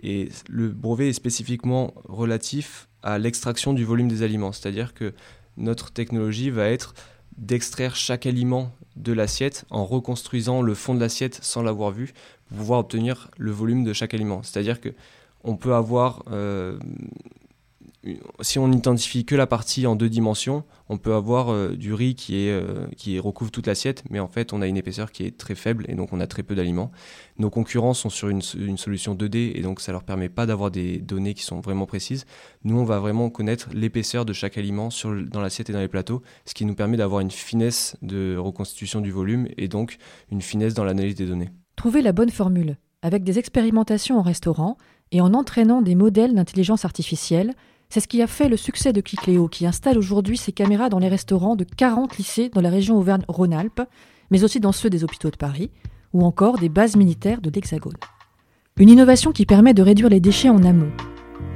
Et 0.02 0.30
le 0.50 0.70
brevet 0.70 1.10
est 1.10 1.14
spécifiquement 1.14 1.94
relatif 2.06 2.88
à 3.04 3.18
l'extraction 3.18 3.74
du 3.74 3.84
volume 3.84 4.08
des 4.08 4.24
aliments, 4.24 4.52
c'est-à-dire 4.52 4.94
que 4.94 5.14
notre 5.58 5.92
technologie 5.92 6.50
va 6.50 6.70
être 6.70 6.94
d'extraire 7.38 7.96
chaque 7.96 8.26
aliment 8.26 8.72
de 8.96 9.14
l'assiette 9.14 9.66
en 9.70 9.86
reconstruisant 9.86 10.62
le 10.62 10.74
fond 10.76 10.94
de 10.94 11.00
l'assiette 11.00 11.40
sans 11.42 11.64
l'avoir 11.64 11.92
vu 11.92 12.14
pour 12.48 12.58
pouvoir 12.58 12.80
obtenir 12.80 13.32
le 13.38 13.52
volume 13.52 13.84
de 13.84 13.94
chaque 13.94 14.14
aliment. 14.14 14.44
C'est-à-dire 14.44 14.82
que 14.82 14.90
on 15.44 15.56
peut 15.56 15.74
avoir 15.74 16.24
euh, 16.32 16.78
si 18.40 18.58
on 18.58 18.68
n'identifie 18.68 19.26
que 19.26 19.36
la 19.36 19.46
partie 19.46 19.86
en 19.86 19.96
deux 19.96 20.10
dimensions, 20.10 20.64
on 20.90 20.98
peut 20.98 21.14
avoir 21.14 21.50
euh, 21.50 21.76
du 21.76 21.94
riz 21.94 22.16
euh, 22.32 22.88
qui 22.98 23.20
recouvre 23.20 23.52
toute 23.52 23.68
l'assiette, 23.68 24.04
mais 24.10 24.20
en 24.20 24.28
fait 24.28 24.54
on 24.54 24.62
a 24.62 24.68
une 24.68 24.78
épaisseur 24.78 25.12
qui 25.12 25.24
est 25.24 25.38
très 25.38 25.54
faible 25.54 25.86
et 25.88 25.94
donc 25.94 26.12
on 26.12 26.20
a 26.20 26.26
très 26.26 26.42
peu 26.42 26.56
d'aliments. 26.56 26.92
Nos 27.38 27.52
concurrents 27.52 27.94
sont 27.94 28.10
sur 28.10 28.30
une, 28.30 28.42
solution 28.42 29.14
2D 29.14 29.52
et 29.56 29.62
donc 29.62 29.82
ça 29.82 29.92
leur 29.92 30.04
permet 30.04 30.30
pas 30.30 30.48
d'avoir 30.48 30.72
des 30.72 30.98
données 30.98 31.36
qui 31.36 31.44
sont 31.44 31.60
vraiment 31.60 31.86
précises. 31.86 32.26
Nous 32.64 32.78
on 32.78 32.86
va 32.86 33.00
vraiment 33.00 33.30
connaître 33.30 33.70
l'épaisseur 33.72 34.26
de 34.26 34.34
chaque 34.34 34.58
aliment 34.58 34.90
dans 35.32 35.42
l'assiette 35.42 35.70
et 35.70 35.74
dans 35.74 35.80
les 35.80 35.88
plateaux, 35.88 36.24
ce 36.46 36.56
qui 36.56 36.66
nous 36.66 36.76
permet 36.76 36.98
d'avoir 36.98 37.22
une 37.22 37.32
finesse 37.32 37.98
de 38.02 38.36
reconstitution 38.38 39.02
du 39.02 39.12
volume 39.12 39.48
et 39.58 39.68
donc 39.68 39.98
une 40.32 40.42
finesse 40.42 40.74
dans 40.74 40.84
l'analyse 40.84 41.16
des 41.16 41.28
données. 41.28 41.50
Trouver 41.76 42.02
la 42.02 42.14
bonne 42.14 42.30
formule, 42.30 42.78
avec 43.04 43.24
des 43.24 43.38
expérimentations 43.38 44.18
en 44.18 44.22
restaurant 44.24 44.78
et 45.12 45.22
en 45.22 45.34
entraînant 45.34 45.82
des 45.82 45.96
modèles 45.96 46.34
d'intelligence 46.34 46.86
artificielle, 46.86 47.54
C'est 47.92 48.00
ce 48.00 48.08
qui 48.08 48.22
a 48.22 48.28
fait 48.28 48.48
le 48.48 48.56
succès 48.56 48.94
de 48.94 49.02
Kikléo, 49.02 49.50
qui 49.50 49.68
installe 49.68 49.98
aujourd'hui 49.98 50.38
ses 50.38 50.54
caméras 50.54 50.88
dans 50.88 50.98
les 50.98 51.10
restaurants 51.10 51.58
de 51.58 51.66
40 51.66 52.18
lycées 52.18 52.48
dans 52.48 52.62
la 52.62 52.70
région 52.70 52.98
Auvergne-Rhône-Alpes, 52.98 53.82
mais 54.30 54.46
aussi 54.46 54.62
dans 54.62 54.72
ceux 54.72 54.90
des 54.90 55.04
hôpitaux 55.04 55.30
de 55.30 55.36
Paris, 55.36 55.72
ou 56.14 56.24
encore 56.24 56.58
des 56.58 56.70
bases 56.70 56.96
militaires 56.96 57.42
de 57.42 57.50
l'Hexagone. 57.50 57.98
Une 58.78 58.88
innovation 58.88 59.34
qui 59.34 59.46
permet 59.46 59.74
de 59.74 59.82
réduire 59.82 60.08
les 60.08 60.22
déchets 60.22 60.48
en 60.48 60.64
amont. 60.64 60.94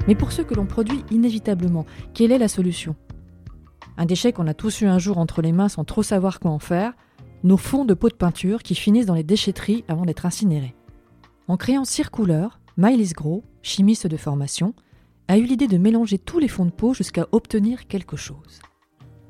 Mais 0.10 0.16
pour 0.16 0.34
ceux 0.34 0.44
que 0.44 0.54
l'on 0.54 0.66
produit 0.66 1.06
inévitablement, 1.10 1.86
quelle 2.14 2.34
est 2.34 2.38
la 2.38 2.50
solution? 2.50 2.98
Un 3.96 4.06
déchet 4.06 4.34
qu'on 4.34 4.48
a 4.48 4.54
tous 4.54 4.82
eu 4.82 4.88
un 4.88 5.00
jour 5.00 5.20
entre 5.20 5.42
les 5.42 5.54
mains 5.54 5.70
sans 5.70 5.86
trop 5.86 6.04
savoir 6.04 6.42
quoi 6.42 6.52
en 6.52 6.60
faire, 6.60 6.96
nos 7.46 7.56
fonds 7.56 7.86
de 7.86 7.94
pots 7.94 8.10
de 8.10 8.14
peinture 8.14 8.62
qui 8.62 8.76
finissent 8.76 9.06
dans 9.06 9.16
les 9.16 9.24
déchetteries 9.24 9.86
avant 9.88 10.04
d'être 10.04 10.26
incinérés. 10.26 10.76
En 11.48 11.56
créant 11.56 11.86
Circouleur, 11.86 12.60
Mylis 12.76 13.14
Gros, 13.14 13.46
chimiste 13.62 14.06
de 14.06 14.18
formation, 14.18 14.74
a 15.28 15.38
eu 15.38 15.44
l'idée 15.44 15.68
de 15.68 15.78
mélanger 15.78 16.18
tous 16.18 16.40
les 16.40 16.48
fonds 16.48 16.66
de 16.66 16.72
peau 16.72 16.94
jusqu'à 16.94 17.28
obtenir 17.32 17.88
quelque 17.88 18.18
chose. 18.18 18.60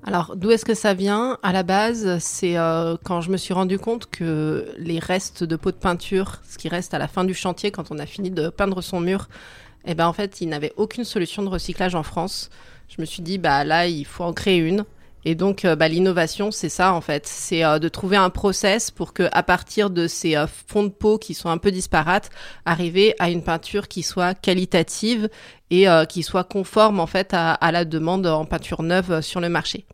Alors, 0.04 0.36
d'où 0.36 0.52
est-ce 0.52 0.66
que 0.66 0.76
ça 0.76 0.94
vient? 0.94 1.40
À 1.42 1.52
la 1.52 1.64
base, 1.64 2.20
c'est 2.20 2.58
euh, 2.58 2.96
quand 3.04 3.22
je 3.22 3.32
me 3.32 3.38
suis 3.38 3.56
rendu 3.56 3.80
compte 3.80 4.06
que 4.06 4.68
les 4.78 5.00
restes 5.00 5.44
de 5.44 5.56
peau 5.56 5.72
de 5.72 5.78
peinture, 5.78 6.42
ce 6.48 6.60
qui 6.60 6.70
reste 6.70 6.94
à 6.94 7.00
la 7.00 7.08
fin 7.08 7.24
du 7.24 7.34
chantier 7.34 7.72
quand 7.72 7.90
on 7.90 7.98
a 7.98 8.06
fini 8.06 8.30
de 8.30 8.50
peindre 8.50 8.82
son 8.82 9.00
mur, 9.00 9.30
eh 9.86 9.96
ben 9.96 10.08
en 10.08 10.14
fait, 10.14 10.42
il 10.42 10.50
n'avait 10.50 10.74
aucune 10.78 11.06
solution 11.06 11.42
de 11.42 11.50
recyclage 11.50 11.96
en 11.96 12.04
France. 12.04 12.52
Je 12.88 13.02
me 13.02 13.06
suis 13.06 13.24
dit, 13.24 13.40
bah 13.40 13.64
là, 13.64 13.88
il 13.88 14.06
faut 14.06 14.24
en 14.24 14.34
créer 14.34 14.60
une. 14.60 14.86
Et 15.28 15.34
donc, 15.34 15.66
euh, 15.66 15.76
bah, 15.76 15.88
l'innovation, 15.88 16.52
c'est 16.52 16.70
ça 16.70 16.94
en 16.94 17.02
fait, 17.02 17.26
c'est 17.26 17.66
euh, 17.66 17.80
de 17.80 17.90
trouver 17.90 18.16
un 18.16 18.30
process 18.30 18.92
pour 18.92 19.12
que, 19.12 19.28
à 19.32 19.42
partir 19.42 19.90
de 19.90 20.08
ces 20.08 20.36
euh, 20.36 20.46
fonds 20.46 20.84
de 20.84 20.90
peau 20.90 21.18
qui 21.18 21.34
sont 21.34 21.50
un 21.50 21.58
peu 21.58 21.72
disparates, 21.72 22.30
arriver 22.64 23.16
à 23.18 23.32
une 23.32 23.42
peinture 23.42 23.88
qui 23.88 24.04
soit 24.04 24.36
qualitative 24.36 25.28
et 25.72 25.88
qui 26.08 26.22
soit 26.22 26.44
conforme 26.44 27.00
en 27.00 27.08
fait 27.08 27.34
à, 27.34 27.72
la 27.72 27.86
demande 27.86 28.28
en 28.28 28.46
peinture 28.46 28.84
neuve 28.84 29.22
sur 29.22 29.42
le 29.42 29.50
marché. 29.50 29.86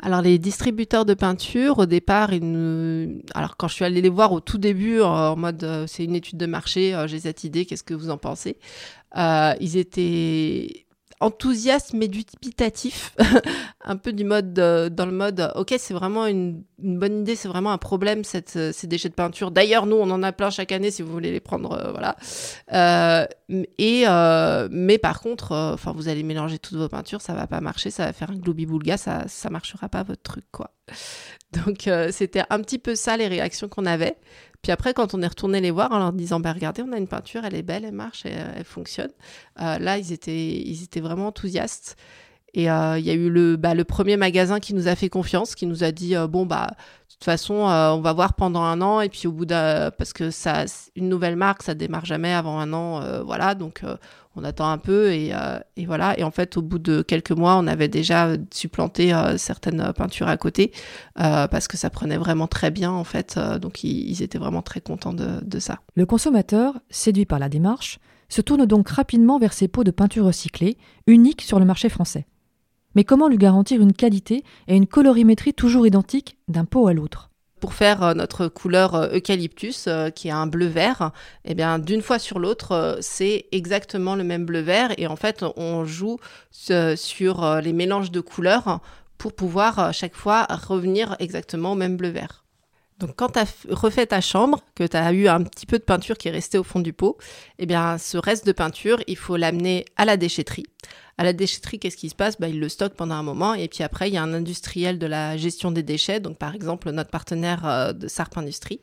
Alors 0.00 0.22
les 0.22 0.38
distributeurs 0.38 1.04
de 1.04 1.12
peinture, 1.12 1.78
au 1.78 1.86
départ, 1.86 2.32
ils 2.32 2.42
nous... 2.42 3.20
alors 3.34 3.58
quand 3.58 3.68
je 3.68 3.74
suis 3.74 3.84
allée 3.84 4.00
les 4.00 4.08
voir 4.08 4.32
au 4.32 4.40
tout 4.40 4.56
début, 4.56 5.02
en 5.02 5.36
mode 5.36 5.84
c'est 5.86 6.04
une 6.04 6.14
étude 6.14 6.38
de 6.38 6.46
marché, 6.46 6.98
j'ai 7.06 7.20
cette 7.20 7.44
idée, 7.44 7.66
qu'est-ce 7.66 7.84
que 7.84 7.92
vous 7.92 8.08
en 8.08 8.16
pensez? 8.16 8.56
Ils 9.14 9.76
étaient 9.76 10.86
enthousiasme 11.20 11.98
mais 11.98 12.08
dubitatif, 12.08 13.14
un 13.84 13.96
peu 13.96 14.12
du 14.12 14.24
mode 14.24 14.54
dans 14.54 15.06
le 15.06 15.12
mode 15.12 15.52
ok 15.54 15.74
c'est 15.78 15.94
vraiment 15.94 16.26
une, 16.26 16.64
bonne 16.78 17.20
idée, 17.20 17.36
c'est 17.36 17.48
vraiment 17.48 17.72
un 17.72 17.78
problème 17.78 18.24
cette, 18.24 18.56
euh, 18.56 18.72
ces 18.72 18.86
déchets 18.86 19.10
de 19.10 19.14
peinture. 19.14 19.50
D'ailleurs 19.50 19.86
nous 19.86 19.96
on 19.96 20.10
en 20.10 20.22
a 20.22 20.32
plein 20.32 20.50
chaque 20.50 20.72
année 20.72 20.90
si 20.90 21.02
vous 21.02 21.12
voulez 21.12 21.30
les 21.30 21.40
prendre, 21.40 21.72
euh, 21.72 21.90
voilà. 21.92 22.16
Euh, 22.72 23.26
et 23.78 24.04
mais 24.70 24.98
par 24.98 25.20
contre, 25.20 25.52
enfin 25.54 25.92
vous 25.92 26.08
allez 26.08 26.22
mélanger 26.22 26.58
toutes 26.58 26.78
vos 26.78 26.88
peintures, 26.88 27.20
ça 27.20 27.34
va 27.34 27.46
pas 27.46 27.60
marcher, 27.60 27.90
ça 27.90 28.06
va 28.06 28.12
faire 28.12 28.30
un 28.30 28.36
globi 28.36 28.66
boulga, 28.66 28.96
ça 28.96 29.24
ça 29.28 29.50
marchera 29.50 29.88
pas 29.88 30.02
votre 30.02 30.22
truc 30.22 30.44
quoi. 30.50 30.72
Donc 31.66 31.88
c'était 32.10 32.42
un 32.50 32.60
petit 32.60 32.78
peu 32.78 32.94
ça 32.94 33.16
les 33.16 33.28
réactions 33.28 33.68
qu'on 33.68 33.86
avait. 33.86 34.16
Puis 34.62 34.72
après, 34.72 34.92
quand 34.92 35.14
on 35.14 35.22
est 35.22 35.26
retourné 35.26 35.60
les 35.60 35.70
voir 35.70 35.90
en 35.92 35.98
leur 35.98 36.12
disant, 36.12 36.38
bah, 36.38 36.52
regardez, 36.52 36.82
on 36.82 36.92
a 36.92 36.98
une 36.98 37.08
peinture, 37.08 37.44
elle 37.44 37.54
est 37.54 37.62
belle, 37.62 37.84
elle 37.84 37.94
marche, 37.94 38.26
elle, 38.26 38.64
fonctionne, 38.64 39.10
euh, 39.60 39.78
là, 39.78 39.96
ils 39.96 40.12
étaient, 40.12 40.48
ils 40.48 40.82
étaient 40.82 41.00
vraiment 41.00 41.28
enthousiastes. 41.28 41.96
Et 42.52 42.70
euh, 42.70 42.98
il 42.98 43.06
y 43.06 43.10
a 43.10 43.14
eu 43.14 43.30
le, 43.30 43.56
bah, 43.56 43.74
le 43.74 43.84
premier 43.84 44.16
magasin 44.16 44.58
qui 44.58 44.74
nous 44.74 44.88
a 44.88 44.96
fait 44.96 45.08
confiance, 45.08 45.54
qui 45.54 45.66
nous 45.66 45.84
a 45.84 45.92
dit, 45.92 46.14
euh, 46.14 46.26
bon, 46.26 46.44
bah, 46.44 46.66
de 47.08 47.14
toute 47.14 47.24
façon, 47.24 47.54
on 47.54 48.00
va 48.00 48.12
voir 48.12 48.34
pendant 48.34 48.62
un 48.62 48.82
an, 48.82 49.00
et 49.00 49.08
puis 49.08 49.26
au 49.28 49.32
bout 49.32 49.46
d'un, 49.46 49.90
parce 49.92 50.12
que 50.12 50.30
ça, 50.30 50.64
une 50.96 51.08
nouvelle 51.08 51.36
marque, 51.36 51.62
ça 51.62 51.74
démarre 51.74 52.04
jamais 52.04 52.32
avant 52.32 52.58
un 52.58 52.72
an, 52.72 53.22
voilà, 53.24 53.54
donc 53.54 53.82
on 54.36 54.44
attend 54.44 54.70
un 54.70 54.78
peu 54.78 55.12
et, 55.12 55.30
euh, 55.32 55.58
et, 55.76 55.86
voilà. 55.86 56.18
Et 56.18 56.22
en 56.22 56.30
fait, 56.30 56.56
au 56.56 56.62
bout 56.62 56.78
de 56.78 57.02
quelques 57.02 57.32
mois, 57.32 57.56
on 57.56 57.66
avait 57.66 57.88
déjà 57.88 58.32
supplanté 58.52 59.12
euh, 59.12 59.36
certaines 59.36 59.92
peintures 59.92 60.28
à 60.28 60.36
côté 60.36 60.72
euh, 61.18 61.48
parce 61.48 61.68
que 61.68 61.76
ça 61.76 61.90
prenait 61.90 62.16
vraiment 62.16 62.46
très 62.46 62.70
bien 62.70 62.92
en 62.92 63.04
fait. 63.04 63.38
donc 63.60 63.82
ils, 63.82 64.22
étaient 64.22 64.38
vraiment 64.38 64.62
très 64.62 64.80
contents 64.80 65.12
de, 65.12 65.58
ça. 65.58 65.80
Le 65.94 66.06
consommateur, 66.06 66.74
séduit 66.90 67.26
par 67.26 67.38
la 67.38 67.48
démarche, 67.48 67.98
se 68.28 68.40
tourne 68.40 68.64
donc 68.66 68.88
rapidement 68.88 69.38
vers 69.38 69.52
ces 69.52 69.66
pots 69.66 69.84
de 69.84 69.90
peinture 69.90 70.26
recyclés, 70.26 70.78
uniques 71.06 71.42
sur 71.42 71.58
le 71.58 71.64
marché 71.64 71.88
français. 71.88 72.26
Mais 72.94 73.04
comment 73.04 73.28
lui 73.28 73.38
garantir 73.38 73.80
une 73.80 73.92
qualité 73.92 74.44
et 74.68 74.76
une 74.76 74.86
colorimétrie 74.86 75.54
toujours 75.54 75.86
identiques 75.86 76.36
d'un 76.48 76.64
pot 76.64 76.86
à 76.86 76.92
l'autre? 76.92 77.29
Pour 77.60 77.74
faire 77.74 78.02
euh, 78.02 78.14
notre 78.14 78.48
couleur 78.48 78.94
euh, 78.94 79.08
eucalyptus, 79.14 79.84
euh, 79.86 80.10
qui 80.10 80.28
est 80.28 80.32
un 80.32 80.46
bleu 80.46 80.66
vert, 80.66 81.12
eh 81.44 81.54
bien 81.54 81.78
d'une 81.78 82.02
fois 82.02 82.18
sur 82.18 82.38
l'autre, 82.38 82.98
c'est 83.00 83.46
exactement 83.52 84.16
le 84.16 84.24
même 84.24 84.46
bleu 84.46 84.60
vert 84.60 84.92
et 84.98 85.06
en 85.06 85.16
fait 85.16 85.44
on 85.56 85.84
joue 85.84 86.18
sur 86.50 87.60
les 87.62 87.72
mélanges 87.72 88.10
de 88.10 88.20
couleurs 88.20 88.80
pour 89.18 89.34
pouvoir 89.34 89.92
chaque 89.92 90.14
fois 90.14 90.46
revenir 90.50 91.16
exactement 91.18 91.72
au 91.72 91.74
même 91.74 91.96
bleu 91.96 92.08
vert. 92.08 92.44
Donc 93.00 93.16
quand 93.16 93.30
tu 93.30 93.38
as 93.38 93.46
refait 93.70 94.06
ta 94.06 94.20
chambre, 94.20 94.60
que 94.74 94.86
tu 94.86 94.96
as 94.96 95.12
eu 95.12 95.26
un 95.26 95.42
petit 95.42 95.66
peu 95.66 95.78
de 95.78 95.82
peinture 95.82 96.18
qui 96.18 96.28
est 96.28 96.32
restée 96.32 96.58
au 96.58 96.62
fond 96.62 96.80
du 96.80 96.92
pot, 96.92 97.16
eh 97.58 97.64
bien 97.64 97.96
ce 97.96 98.18
reste 98.18 98.46
de 98.46 98.52
peinture, 98.52 99.00
il 99.06 99.16
faut 99.16 99.36
l'amener 99.36 99.86
à 99.96 100.04
la 100.04 100.18
déchetterie. 100.18 100.66
À 101.16 101.24
la 101.24 101.32
déchetterie, 101.32 101.78
qu'est-ce 101.78 101.96
qui 101.96 102.10
se 102.10 102.14
passe? 102.14 102.38
Bah, 102.38 102.48
Ils 102.48 102.60
le 102.60 102.68
stockent 102.68 102.94
pendant 102.94 103.14
un 103.14 103.22
moment 103.22 103.54
et 103.54 103.68
puis 103.68 103.82
après, 103.82 104.08
il 104.08 104.14
y 104.14 104.16
a 104.18 104.22
un 104.22 104.34
industriel 104.34 104.98
de 104.98 105.06
la 105.06 105.36
gestion 105.38 105.70
des 105.70 105.82
déchets, 105.82 106.20
donc 106.20 106.38
par 106.38 106.54
exemple 106.54 106.90
notre 106.90 107.10
partenaire 107.10 107.66
euh, 107.66 107.92
de 107.92 108.06
Sarp 108.06 108.36
Industrie, 108.36 108.80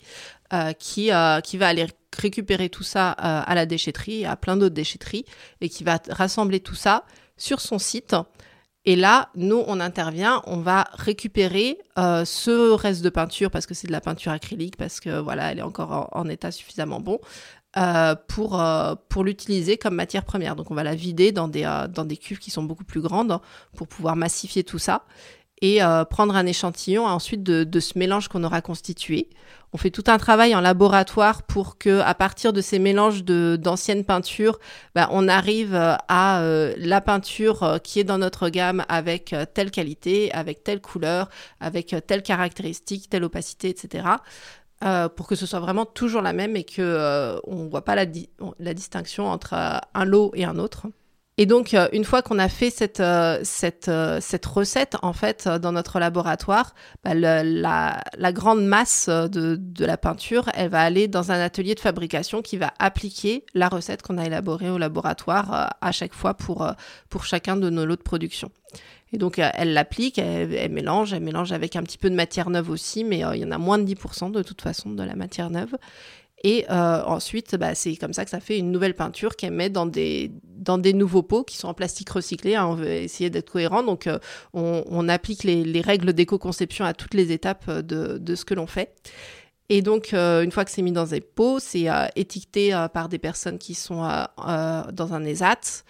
euh, 0.53 0.73
qui, 0.73 1.11
euh, 1.11 1.39
qui 1.41 1.57
va 1.57 1.67
aller 1.67 1.85
récupérer 2.17 2.69
tout 2.69 2.83
ça 2.83 3.11
à 3.11 3.53
la 3.53 3.67
déchetterie, 3.67 4.25
à 4.25 4.35
plein 4.35 4.57
d'autres 4.57 4.73
déchetteries, 4.73 5.25
et 5.61 5.69
qui 5.69 5.83
va 5.83 5.99
rassembler 6.09 6.59
tout 6.59 6.73
ça 6.73 7.05
sur 7.37 7.61
son 7.61 7.77
site 7.77 8.15
et 8.87 8.95
là, 8.95 9.27
nous, 9.35 9.65
on 9.67 9.81
intervient, 9.81 10.41
on 10.45 10.61
va 10.61 10.87
récupérer 10.93 11.77
euh, 11.99 12.23
ce 12.23 12.71
reste 12.71 13.03
de 13.03 13.09
peinture 13.09 13.51
parce 13.51 13.65
que 13.65 13.73
c'est 13.73 13.87
de 13.87 13.91
la 13.91 13.99
peinture 13.99 14.31
acrylique, 14.31 14.77
parce 14.77 15.01
que 15.01 15.19
voilà, 15.19 15.51
elle 15.51 15.59
est 15.59 15.63
encore 15.63 16.09
en, 16.13 16.29
état 16.29 16.51
suffisamment 16.51 17.01
bon. 17.01 17.19
Euh, 17.75 18.15
pour, 18.29 18.59
euh, 18.59 18.95
pour 19.09 19.25
l'utiliser 19.25 19.77
comme 19.77 19.93
matière 19.93 20.23
première. 20.23 20.55
Donc 20.55 20.71
on 20.71 20.73
va 20.73 20.83
la 20.83 20.95
vider 20.95 21.33
dans 21.33 21.49
des 21.49 22.17
cuves 22.17 22.39
qui 22.39 22.49
sont 22.49 22.63
beaucoup 22.63 22.85
plus 22.85 23.01
grandes 23.01 23.39
pour 23.75 23.89
pouvoir 23.89 24.15
massifier 24.15 24.63
tout 24.63 24.79
ça 24.79 25.03
et 25.61 25.81
euh, 25.81 26.05
prendre 26.05 26.35
un 26.35 26.45
échantillon 26.45 27.05
ensuite 27.05 27.43
de, 27.43 27.79
ce 27.79 27.97
mélange 27.97 28.27
qu'on 28.27 28.43
aura 28.43 28.61
constitué. 28.61 29.29
On 29.73 29.77
fait 29.77 29.89
tout 29.89 30.03
un 30.07 30.17
travail 30.17 30.55
en 30.55 30.61
laboratoire 30.61 31.43
pour 31.43 31.77
que, 31.77 31.99
à 31.99 32.13
partir 32.13 32.53
de 32.53 32.61
ces 32.61 32.79
mélanges 32.79 33.23
d'anciennes 33.23 34.05
peintures, 34.05 34.59
bah, 34.95 35.09
on 35.11 35.27
arrive 35.27 35.75
euh, 35.75 35.95
à 36.07 36.41
euh, 36.41 36.73
la 36.77 37.01
peinture 37.01 37.79
qui 37.83 37.99
est 37.99 38.03
dans 38.03 38.17
notre 38.17 38.49
gamme 38.49 38.85
avec 38.87 39.35
telle 39.53 39.71
qualité, 39.71 40.31
avec 40.31 40.63
telle 40.63 40.81
couleur, 40.81 41.29
avec 41.59 41.95
telle 42.07 42.23
caractéristique, 42.23 43.09
telle 43.09 43.23
opacité, 43.23 43.69
etc. 43.69 44.07
pour 45.15 45.27
que 45.27 45.35
ce 45.35 45.45
soit 45.45 45.59
vraiment 45.59 45.85
toujours 45.85 46.21
la 46.21 46.33
même 46.33 46.55
et 46.55 46.63
que 46.63 47.39
on 47.45 47.67
voit 47.67 47.83
pas 47.83 47.95
la, 47.95 48.05
la 48.59 48.73
distinction 48.73 49.27
entre 49.27 49.53
un 49.53 50.05
lot 50.05 50.31
et 50.35 50.45
un 50.45 50.57
autre. 50.59 50.87
Et 51.39 51.45
donc, 51.45 51.75
euh, 51.75 51.87
une 51.93 52.03
fois 52.03 52.23
qu'on 52.23 52.39
a 52.39 52.49
fait 52.49 52.71
cette, 52.71 52.99
euh, 52.99 53.39
cette, 53.43 53.89
euh, 53.89 54.17
cette 54.19 54.45
recette, 54.47 54.97
en 55.03 55.13
fait, 55.13 55.47
dans 55.47 55.71
notre 55.71 55.99
laboratoire, 55.99 56.73
bah, 57.03 57.13
la, 57.13 58.31
grande 58.31 58.65
masse 58.65 59.07
de, 59.07 59.55
de, 59.55 59.85
la 59.85 59.97
peinture, 59.97 60.49
elle 60.55 60.69
va 60.69 60.81
aller 60.81 61.07
dans 61.07 61.31
un 61.31 61.39
atelier 61.39 61.75
de 61.75 61.79
fabrication 61.79 62.41
qui 62.41 62.57
va 62.57 62.73
appliquer 62.79 63.45
la 63.53 63.69
recette 63.69 64.01
qu'on 64.01 64.17
a 64.17 64.25
élaborée 64.25 64.71
au 64.71 64.79
laboratoire 64.79 65.75
à 65.79 65.91
chaque 65.91 66.13
fois 66.13 66.33
pour, 66.33 66.67
pour 67.09 67.25
chacun 67.25 67.55
de 67.55 67.69
nos 67.69 67.85
lots 67.85 67.95
de 67.95 68.01
production. 68.01 68.49
Et 69.13 69.17
donc, 69.17 69.39
elle 69.39 69.73
l'applique, 69.73 70.17
elle, 70.17 70.71
mélange, 70.71 71.13
elle 71.13 71.23
mélange 71.23 71.51
avec 71.51 71.75
un 71.75 71.83
petit 71.83 71.97
peu 71.97 72.09
de 72.09 72.15
matière 72.15 72.49
neuve 72.49 72.69
aussi, 72.69 73.03
mais 73.03 73.19
il 73.19 73.39
y 73.39 73.45
en 73.45 73.51
a 73.51 73.57
moins 73.57 73.77
de 73.77 73.85
10% 73.85 74.31
de 74.31 74.41
toute 74.41 74.61
façon 74.61 74.89
de 74.89 75.03
la 75.03 75.15
matière 75.15 75.49
neuve. 75.49 75.75
Et 76.43 76.65
euh, 76.69 77.03
ensuite, 77.03 77.55
bah, 77.55 77.73
c'est 77.73 77.95
comme 77.95 78.13
ça 78.13 78.23
que 78.23 78.29
ça 78.29 78.39
fait 78.39 78.59
une 78.59 78.71
nouvelle 78.71 78.93
peinture 78.93 79.35
qu'elle 79.35 79.53
met 79.53 79.69
dans 79.69 79.87
des, 79.87 80.31
nouveaux 80.93 81.23
pots 81.23 81.43
qui 81.43 81.57
sont 81.57 81.67
en 81.67 81.73
plastique 81.73 82.09
recyclé. 82.09 82.55
Hein. 82.55 82.67
on 82.67 82.75
veut 82.75 82.87
essayer 82.87 83.29
d'être 83.29 83.51
cohérent. 83.51 83.83
Donc, 83.83 84.07
euh, 84.07 84.19
on, 84.53 85.09
applique 85.09 85.43
les, 85.43 85.63
les 85.63 85.81
règles 85.81 86.13
d'éco-conception 86.13 86.85
à 86.85 86.93
toutes 86.93 87.15
les 87.15 87.31
étapes 87.31 87.69
de, 87.69 88.17
de 88.17 88.35
ce 88.35 88.45
que 88.45 88.53
l'on 88.53 88.67
fait. 88.67 88.93
Et 89.69 89.81
donc, 89.81 90.13
euh, 90.13 90.43
une 90.43 90.51
fois 90.51 90.63
que 90.63 90.71
c'est 90.71 90.81
mis 90.81 90.91
dans 90.91 91.07
des 91.07 91.21
pots, 91.21 91.59
c'est 91.59 91.87
étiqueté 92.15 92.71
par 92.93 93.09
des 93.09 93.19
personnes 93.19 93.57
qui 93.57 93.73
sont 93.73 94.07
dans 94.37 95.13
un 95.13 95.25
ESAT. 95.25 95.83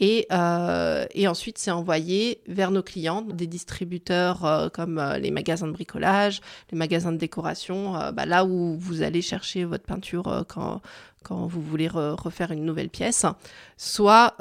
Et, 0.00 0.26
euh, 0.32 1.04
et 1.14 1.28
ensuite, 1.28 1.58
c'est 1.58 1.70
envoyé 1.70 2.40
vers 2.48 2.70
nos 2.70 2.82
clients, 2.82 3.20
des 3.20 3.46
distributeurs 3.46 4.46
euh, 4.46 4.68
comme 4.70 4.98
euh, 4.98 5.18
les 5.18 5.30
magasins 5.30 5.66
de 5.66 5.72
bricolage, 5.72 6.40
les 6.72 6.78
magasins 6.78 7.12
de 7.12 7.18
décoration, 7.18 7.92
bah, 8.14 8.24
là 8.24 8.46
où 8.46 8.78
vous 8.78 9.02
allez 9.02 9.20
chercher 9.20 9.64
votre 9.64 9.84
peinture 9.84 10.46
quand, 10.48 10.80
vous 11.28 11.60
voulez 11.60 11.86
re 11.86 12.16
refaire 12.16 12.50
une 12.50 12.64
nouvelle 12.64 12.88
pièce. 12.88 13.26
Soit 13.76 14.34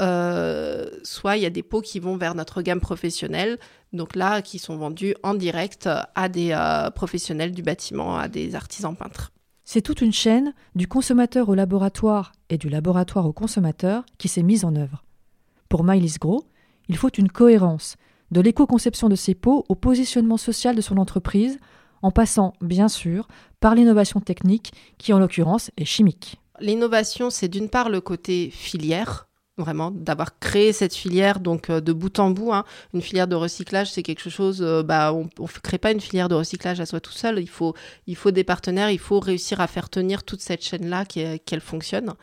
soit 1.03 1.35
il 1.35 1.43
y 1.43 1.45
a 1.45 1.49
des 1.49 1.63
pots 1.63 1.81
qui 1.81 1.99
vont 1.99 2.15
vers 2.15 2.35
notre 2.35 2.61
gamme 2.61 2.79
professionnelle, 2.79 3.59
donc 3.91 4.15
là, 4.15 4.41
qui 4.41 4.59
sont 4.59 4.77
vendus 4.77 5.15
en 5.23 5.33
direct 5.33 5.89
à 6.15 6.29
des 6.29 6.57
professionnels 6.95 7.51
du 7.51 7.63
bâtiment, 7.63 8.17
à 8.17 8.29
des 8.29 8.55
artisans 8.55 8.95
peintres. 8.95 9.31
C'est 9.65 9.81
toute 9.81 10.01
une 10.01 10.13
chaîne, 10.13 10.53
du 10.75 10.87
consommateur 10.87 11.49
au 11.49 11.55
laboratoire 11.55 12.31
et 12.49 12.57
du 12.57 12.69
laboratoire 12.69 13.25
au 13.25 13.33
consommateur, 13.33 14.03
qui 14.17 14.29
s'est 14.29 14.41
mise 14.41 14.63
en 14.63 14.75
œuvre. 14.75 15.03
Pour 15.69 15.83
Mylis 15.83 16.15
Gros, 16.19 16.45
Il 16.87 16.97
faut 16.97 17.09
une 17.09 17.29
cohérence, 17.29 17.95
de 18.31 18.41
l'éco-conception 18.41 19.07
de 19.07 19.15
ses 19.15 19.35
pots 19.35 19.65
au 19.69 19.75
positionnement 19.75 20.37
social 20.37 20.75
de 20.75 20.81
son 20.81 20.97
entreprise, 20.97 21.59
en 22.01 22.09
passant, 22.09 22.53
bien 22.61 22.87
sûr, 22.87 23.27
par 23.59 23.75
l'innovation 23.75 24.19
technique, 24.19 24.73
qui 24.97 25.13
en 25.13 25.19
l'occurrence 25.19 25.69
est 25.77 25.85
chimique. 25.85 26.39
L'innovation, 26.59 27.29
c'est 27.29 27.47
d'une 27.47 27.69
part 27.69 27.89
le 27.89 28.01
côté 28.01 28.49
filière, 28.49 29.28
vraiment 29.59 29.91
d'avoir 29.91 30.39
créé 30.39 30.73
cette 30.73 30.95
filière 30.95 31.39
donc 31.39 31.69
euh, 31.69 31.81
de 31.81 31.93
bout 31.93 32.19
en 32.19 32.31
bout. 32.31 32.53
Hein. 32.53 32.63
Une 32.93 33.01
filière 33.01 33.27
de 33.27 33.35
recyclage, 33.35 33.91
c'est 33.91 34.03
quelque 34.03 34.29
chose. 34.29 34.61
Euh, 34.61 34.83
bah, 34.83 35.13
on 35.13 35.23
ne 35.23 35.47
crée 35.61 35.77
pas 35.77 35.91
une 35.91 36.01
filière 36.01 36.29
de 36.29 36.35
recyclage 36.35 36.79
à 36.79 36.85
soi 36.85 36.99
tout 36.99 37.11
seul. 37.11 37.39
Il 37.39 37.49
faut, 37.49 37.75
il 38.07 38.15
faut 38.15 38.31
des 38.31 38.43
partenaires. 38.43 38.89
Il 38.89 38.99
faut 38.99 39.19
réussir 39.19 39.61
à 39.61 39.67
faire 39.67 39.89
tenir 39.89 40.23
toute 40.23 40.41
cette 40.41 40.63
chaîne-là 40.63 41.05
qu'elle 41.05 41.61
fonctionne. 41.61 42.13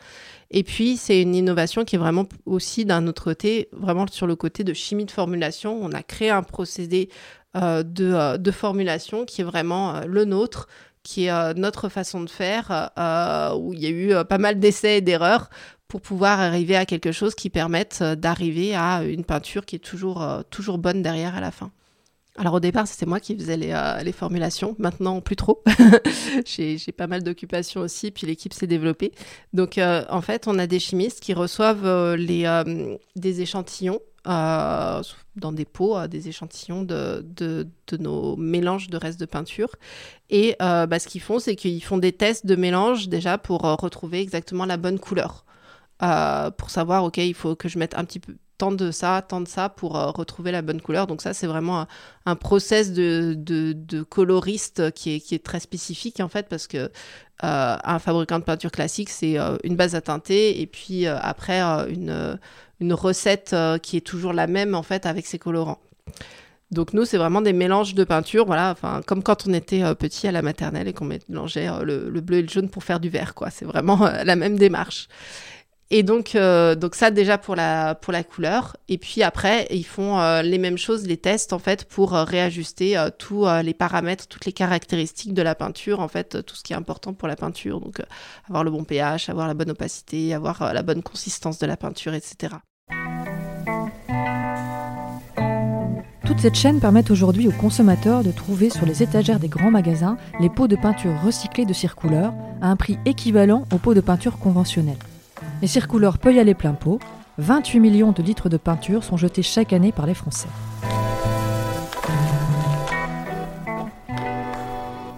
Et 0.49 0.63
puis 0.63 0.97
c'est 0.97 1.21
une 1.21 1.35
innovation 1.35 1.83
qui 1.83 1.95
est 1.95 1.99
vraiment 1.99 2.25
aussi 2.45 2.85
d'un 2.85 3.07
autre 3.07 3.23
côté, 3.23 3.69
vraiment 3.73 4.05
sur 4.09 4.27
le 4.27 4.35
côté 4.35 4.63
de 4.63 4.73
chimie 4.73 5.05
de 5.05 5.11
formulation. 5.11 5.77
On 5.81 5.91
a 5.91 6.03
créé 6.03 6.29
un 6.29 6.43
procédé 6.43 7.09
euh, 7.55 7.83
de, 7.83 8.37
de, 8.37 8.51
formulation 8.51 9.25
qui 9.25 9.41
est 9.41 9.43
vraiment 9.43 10.01
le 10.05 10.25
nôtre 10.25 10.67
qui 11.03 11.27
est 11.27 11.53
notre 11.53 11.87
façon 11.87 12.19
de 12.19 12.29
faire, 12.29 12.91
où 13.57 13.73
il 13.73 13.79
y 13.79 13.85
a 13.85 13.89
eu 13.89 14.25
pas 14.25 14.37
mal 14.37 14.59
d'essais 14.59 14.97
et 14.97 15.01
d'erreurs 15.01 15.49
pour 15.87 16.01
pouvoir 16.01 16.39
arriver 16.39 16.75
à 16.75 16.85
quelque 16.85 17.11
chose 17.11 17.35
qui 17.35 17.49
permette 17.49 17.99
euh, 18.01 18.15
d'arriver 18.15 18.75
à 18.75 19.03
une 19.03 19.23
peinture 19.23 19.65
qui 19.65 19.77
est 19.77 19.79
toujours, 19.79 20.21
euh, 20.21 20.41
toujours 20.49 20.77
bonne 20.77 21.01
derrière 21.01 21.35
à 21.35 21.41
la 21.41 21.51
fin. 21.51 21.71
Alors 22.37 22.53
au 22.55 22.59
départ, 22.59 22.87
c'était 22.87 23.07
moi 23.07 23.19
qui 23.19 23.35
faisais 23.35 23.57
les, 23.57 23.71
euh, 23.71 24.03
les 24.03 24.11
formulations. 24.11 24.75
Maintenant, 24.77 25.21
plus 25.21 25.35
trop. 25.35 25.63
j'ai 26.45 26.77
pas 26.95 27.07
mal 27.07 27.23
d'occupations 27.23 27.81
aussi, 27.81 28.11
puis 28.11 28.27
l'équipe 28.27 28.53
s'est 28.53 28.67
développée. 28.67 29.11
Donc 29.53 29.79
en 29.79 30.21
fait, 30.21 30.47
on 30.47 30.59
a 30.59 30.67
des 30.67 30.77
chimistes 30.77 31.19
qui 31.19 31.33
reçoivent 31.33 32.13
les, 32.13 32.63
des 33.15 33.41
échantillons 33.41 34.01
dans 34.23 35.51
des 35.51 35.65
pots, 35.65 36.05
des 36.07 36.27
échantillons 36.27 36.83
de, 36.83 37.25
de, 37.35 37.67
nos 37.97 38.35
mélanges 38.35 38.87
de 38.87 38.97
restes 38.97 39.19
de 39.19 39.25
peinture. 39.25 39.69
Et 40.29 40.55
bah, 40.59 40.99
ce 40.99 41.07
qu'ils 41.07 41.21
font, 41.21 41.39
c'est 41.39 41.55
qu'ils 41.55 41.83
font 41.83 41.97
des 41.97 42.11
tests 42.11 42.45
de 42.45 42.55
mélange 42.55 43.09
déjà 43.09 43.39
pour 43.39 43.61
retrouver 43.61 44.19
exactement 44.21 44.65
la 44.65 44.77
bonne 44.77 44.99
couleur. 44.99 45.46
Euh, 46.03 46.51
pour 46.51 46.69
savoir, 46.69 47.03
OK, 47.03 47.17
il 47.17 47.33
faut 47.33 47.55
que 47.55 47.69
je 47.69 47.79
mette 47.79 47.97
un 47.97 48.05
petit 48.05 48.19
peu 48.19 48.35
tant 48.57 48.71
de 48.71 48.89
ça, 48.89 49.23
tant 49.27 49.39
de 49.41 49.47
ça 49.47 49.69
pour 49.69 49.97
euh, 49.97 50.09
retrouver 50.09 50.51
la 50.51 50.61
bonne 50.61 50.81
couleur. 50.81 51.07
Donc 51.07 51.21
ça, 51.21 51.33
c'est 51.33 51.47
vraiment 51.47 51.85
un, 52.25 52.35
process 52.35 52.91
de, 52.91 53.35
de, 53.37 54.03
coloriste 54.03 54.91
qui 54.91 55.15
est, 55.15 55.19
qui 55.19 55.35
est, 55.35 55.43
très 55.43 55.59
spécifique 55.59 56.19
en 56.19 56.27
fait 56.27 56.47
parce 56.49 56.67
que 56.67 56.77
euh, 56.77 56.89
un 57.83 57.99
fabricant 57.99 58.39
de 58.39 58.43
peinture 58.43 58.71
classique, 58.71 59.09
c'est 59.09 59.37
une 59.63 59.75
base 59.75 59.95
à 59.95 60.01
teinter 60.01 60.59
et 60.59 60.65
puis 60.65 61.05
après 61.05 61.61
une, 61.61 62.39
une 62.79 62.93
recette 62.93 63.55
qui 63.83 63.97
est 63.97 64.01
toujours 64.01 64.33
la 64.33 64.47
même 64.47 64.73
en 64.73 64.83
fait 64.83 65.05
avec 65.05 65.27
ses 65.27 65.37
colorants. 65.37 65.79
Donc 66.71 66.93
nous, 66.93 67.05
c'est 67.05 67.17
vraiment 67.17 67.41
des 67.41 67.53
mélanges 67.53 67.93
de 67.93 68.03
peinture, 68.03 68.45
voilà, 68.45 68.71
enfin 68.71 69.01
comme 69.05 69.23
quand 69.23 69.47
on 69.47 69.53
était 69.53 69.95
petit 69.95 70.27
à 70.27 70.31
la 70.31 70.41
maternelle 70.41 70.87
et 70.87 70.93
qu'on 70.93 71.05
mélangeait 71.05 71.69
le, 71.85 72.09
le, 72.09 72.21
bleu 72.21 72.39
et 72.39 72.41
le 72.41 72.49
jaune 72.49 72.69
pour 72.69 72.83
faire 72.83 72.99
du 72.99 73.07
vert, 73.07 73.35
quoi. 73.35 73.51
C'est 73.51 73.65
vraiment 73.65 73.99
la 74.23 74.35
même 74.35 74.57
démarche. 74.57 75.07
Et 75.89 76.03
donc, 76.03 76.35
euh, 76.35 76.75
donc 76.75 76.95
ça 76.95 77.11
déjà 77.11 77.37
pour 77.37 77.55
la, 77.55 77.95
couleur. 78.29 78.75
Et 78.89 78.97
puis 78.97 79.23
après, 79.23 79.67
ils 79.69 79.85
font 79.85 80.19
euh, 80.19 80.41
les 80.41 80.57
mêmes 80.57 80.77
choses, 80.77 81.07
les 81.07 81.17
tests 81.17 81.53
en 81.53 81.59
fait, 81.59 81.85
pour 81.85 82.15
euh, 82.15 82.23
réajuster 82.23 82.97
tous 83.17 83.45
les 83.63 83.73
paramètres, 83.73 84.27
toutes 84.27 84.45
les 84.45 84.51
caractéristiques 84.51 85.33
de 85.33 85.41
la 85.41 85.55
peinture, 85.55 85.99
en 85.99 86.07
fait, 86.07 86.43
tout 86.45 86.55
ce 86.55 86.63
qui 86.63 86.73
est 86.73 86.75
important 86.75 87.13
pour 87.13 87.27
la 87.27 87.35
peinture. 87.35 87.79
Donc, 87.79 88.01
avoir 88.47 88.63
le 88.63 88.71
bon 88.71 88.83
pH, 88.83 89.29
avoir 89.29 89.47
la 89.47 89.53
bonne 89.53 89.71
opacité, 89.71 90.33
avoir 90.33 90.73
la 90.73 90.83
bonne 90.83 91.01
consistance 91.01 91.59
de 91.59 91.65
la 91.65 91.77
peinture, 91.77 92.13
etc. 92.13 92.55
Toute 96.25 96.39
cette 96.39 96.55
chaîne 96.55 96.81
permet 96.81 97.09
aujourd'hui 97.09 97.47
aux 97.47 97.53
consommateurs 97.53 98.23
de 98.23 98.31
trouver 98.31 98.69
sur 98.69 98.85
les 98.85 99.01
étagères 99.01 99.39
des 99.39 99.47
grands 99.47 99.71
magasins 99.71 100.17
les 100.41 100.49
pots 100.49 100.67
de 100.67 100.75
peinture 100.75 101.13
recyclés 101.23 101.65
de 101.65 101.73
circouleur 101.73 102.33
à 102.61 102.67
un 102.67 102.75
prix 102.75 102.97
équivalent 103.05 103.63
aux 103.73 103.77
pots 103.77 103.93
de 103.93 104.01
peinture 104.01 104.37
conventionnels. 104.37 104.97
Les 105.61 105.67
circouleurs 105.67 106.19
peuvent 106.19 106.35
y 106.35 106.39
aller 106.39 106.53
plein 106.53 106.73
pot. 106.73 106.99
28 107.39 107.79
millions 107.79 108.11
de 108.11 108.21
litres 108.21 108.49
de 108.49 108.57
peinture 108.57 109.03
sont 109.03 109.17
jetés 109.17 109.41
chaque 109.41 109.73
année 109.73 109.91
par 109.91 110.05
les 110.05 110.13
Français. 110.13 110.49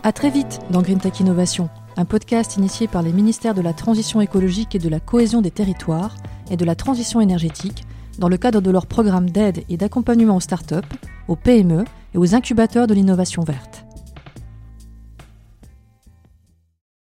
A 0.04 0.12
très 0.14 0.30
vite 0.30 0.60
dans 0.70 0.82
Green 0.82 1.00
Tech 1.00 1.20
Innovation, 1.20 1.70
un 1.98 2.06
podcast 2.06 2.56
initié 2.56 2.88
par 2.88 3.02
les 3.02 3.12
ministères 3.12 3.54
de 3.54 3.62
la 3.62 3.74
Transition 3.74 4.22
écologique 4.22 4.76
et 4.76 4.80
de 4.80 4.88
la 4.88 5.02
cohésion 5.02 5.42
des 5.42 5.52
territoires 5.52 6.16
et 6.50 6.56
de 6.56 6.66
la 6.66 6.76
transition 6.76 7.20
énergétique 7.20 7.84
dans 8.18 8.30
le 8.30 8.38
cadre 8.38 8.62
de 8.62 8.72
leur 8.72 8.86
programme 8.86 9.30
d'aide 9.30 9.64
et 9.70 9.78
d'accompagnement 9.78 10.38
aux 10.38 10.42
startups, 10.42 10.76
aux 11.28 11.36
PME 11.36 11.84
et 12.14 12.18
aux 12.18 12.34
incubateurs 12.34 12.88
de 12.88 12.94
l'innovation 12.94 13.44
verte. 13.44 13.86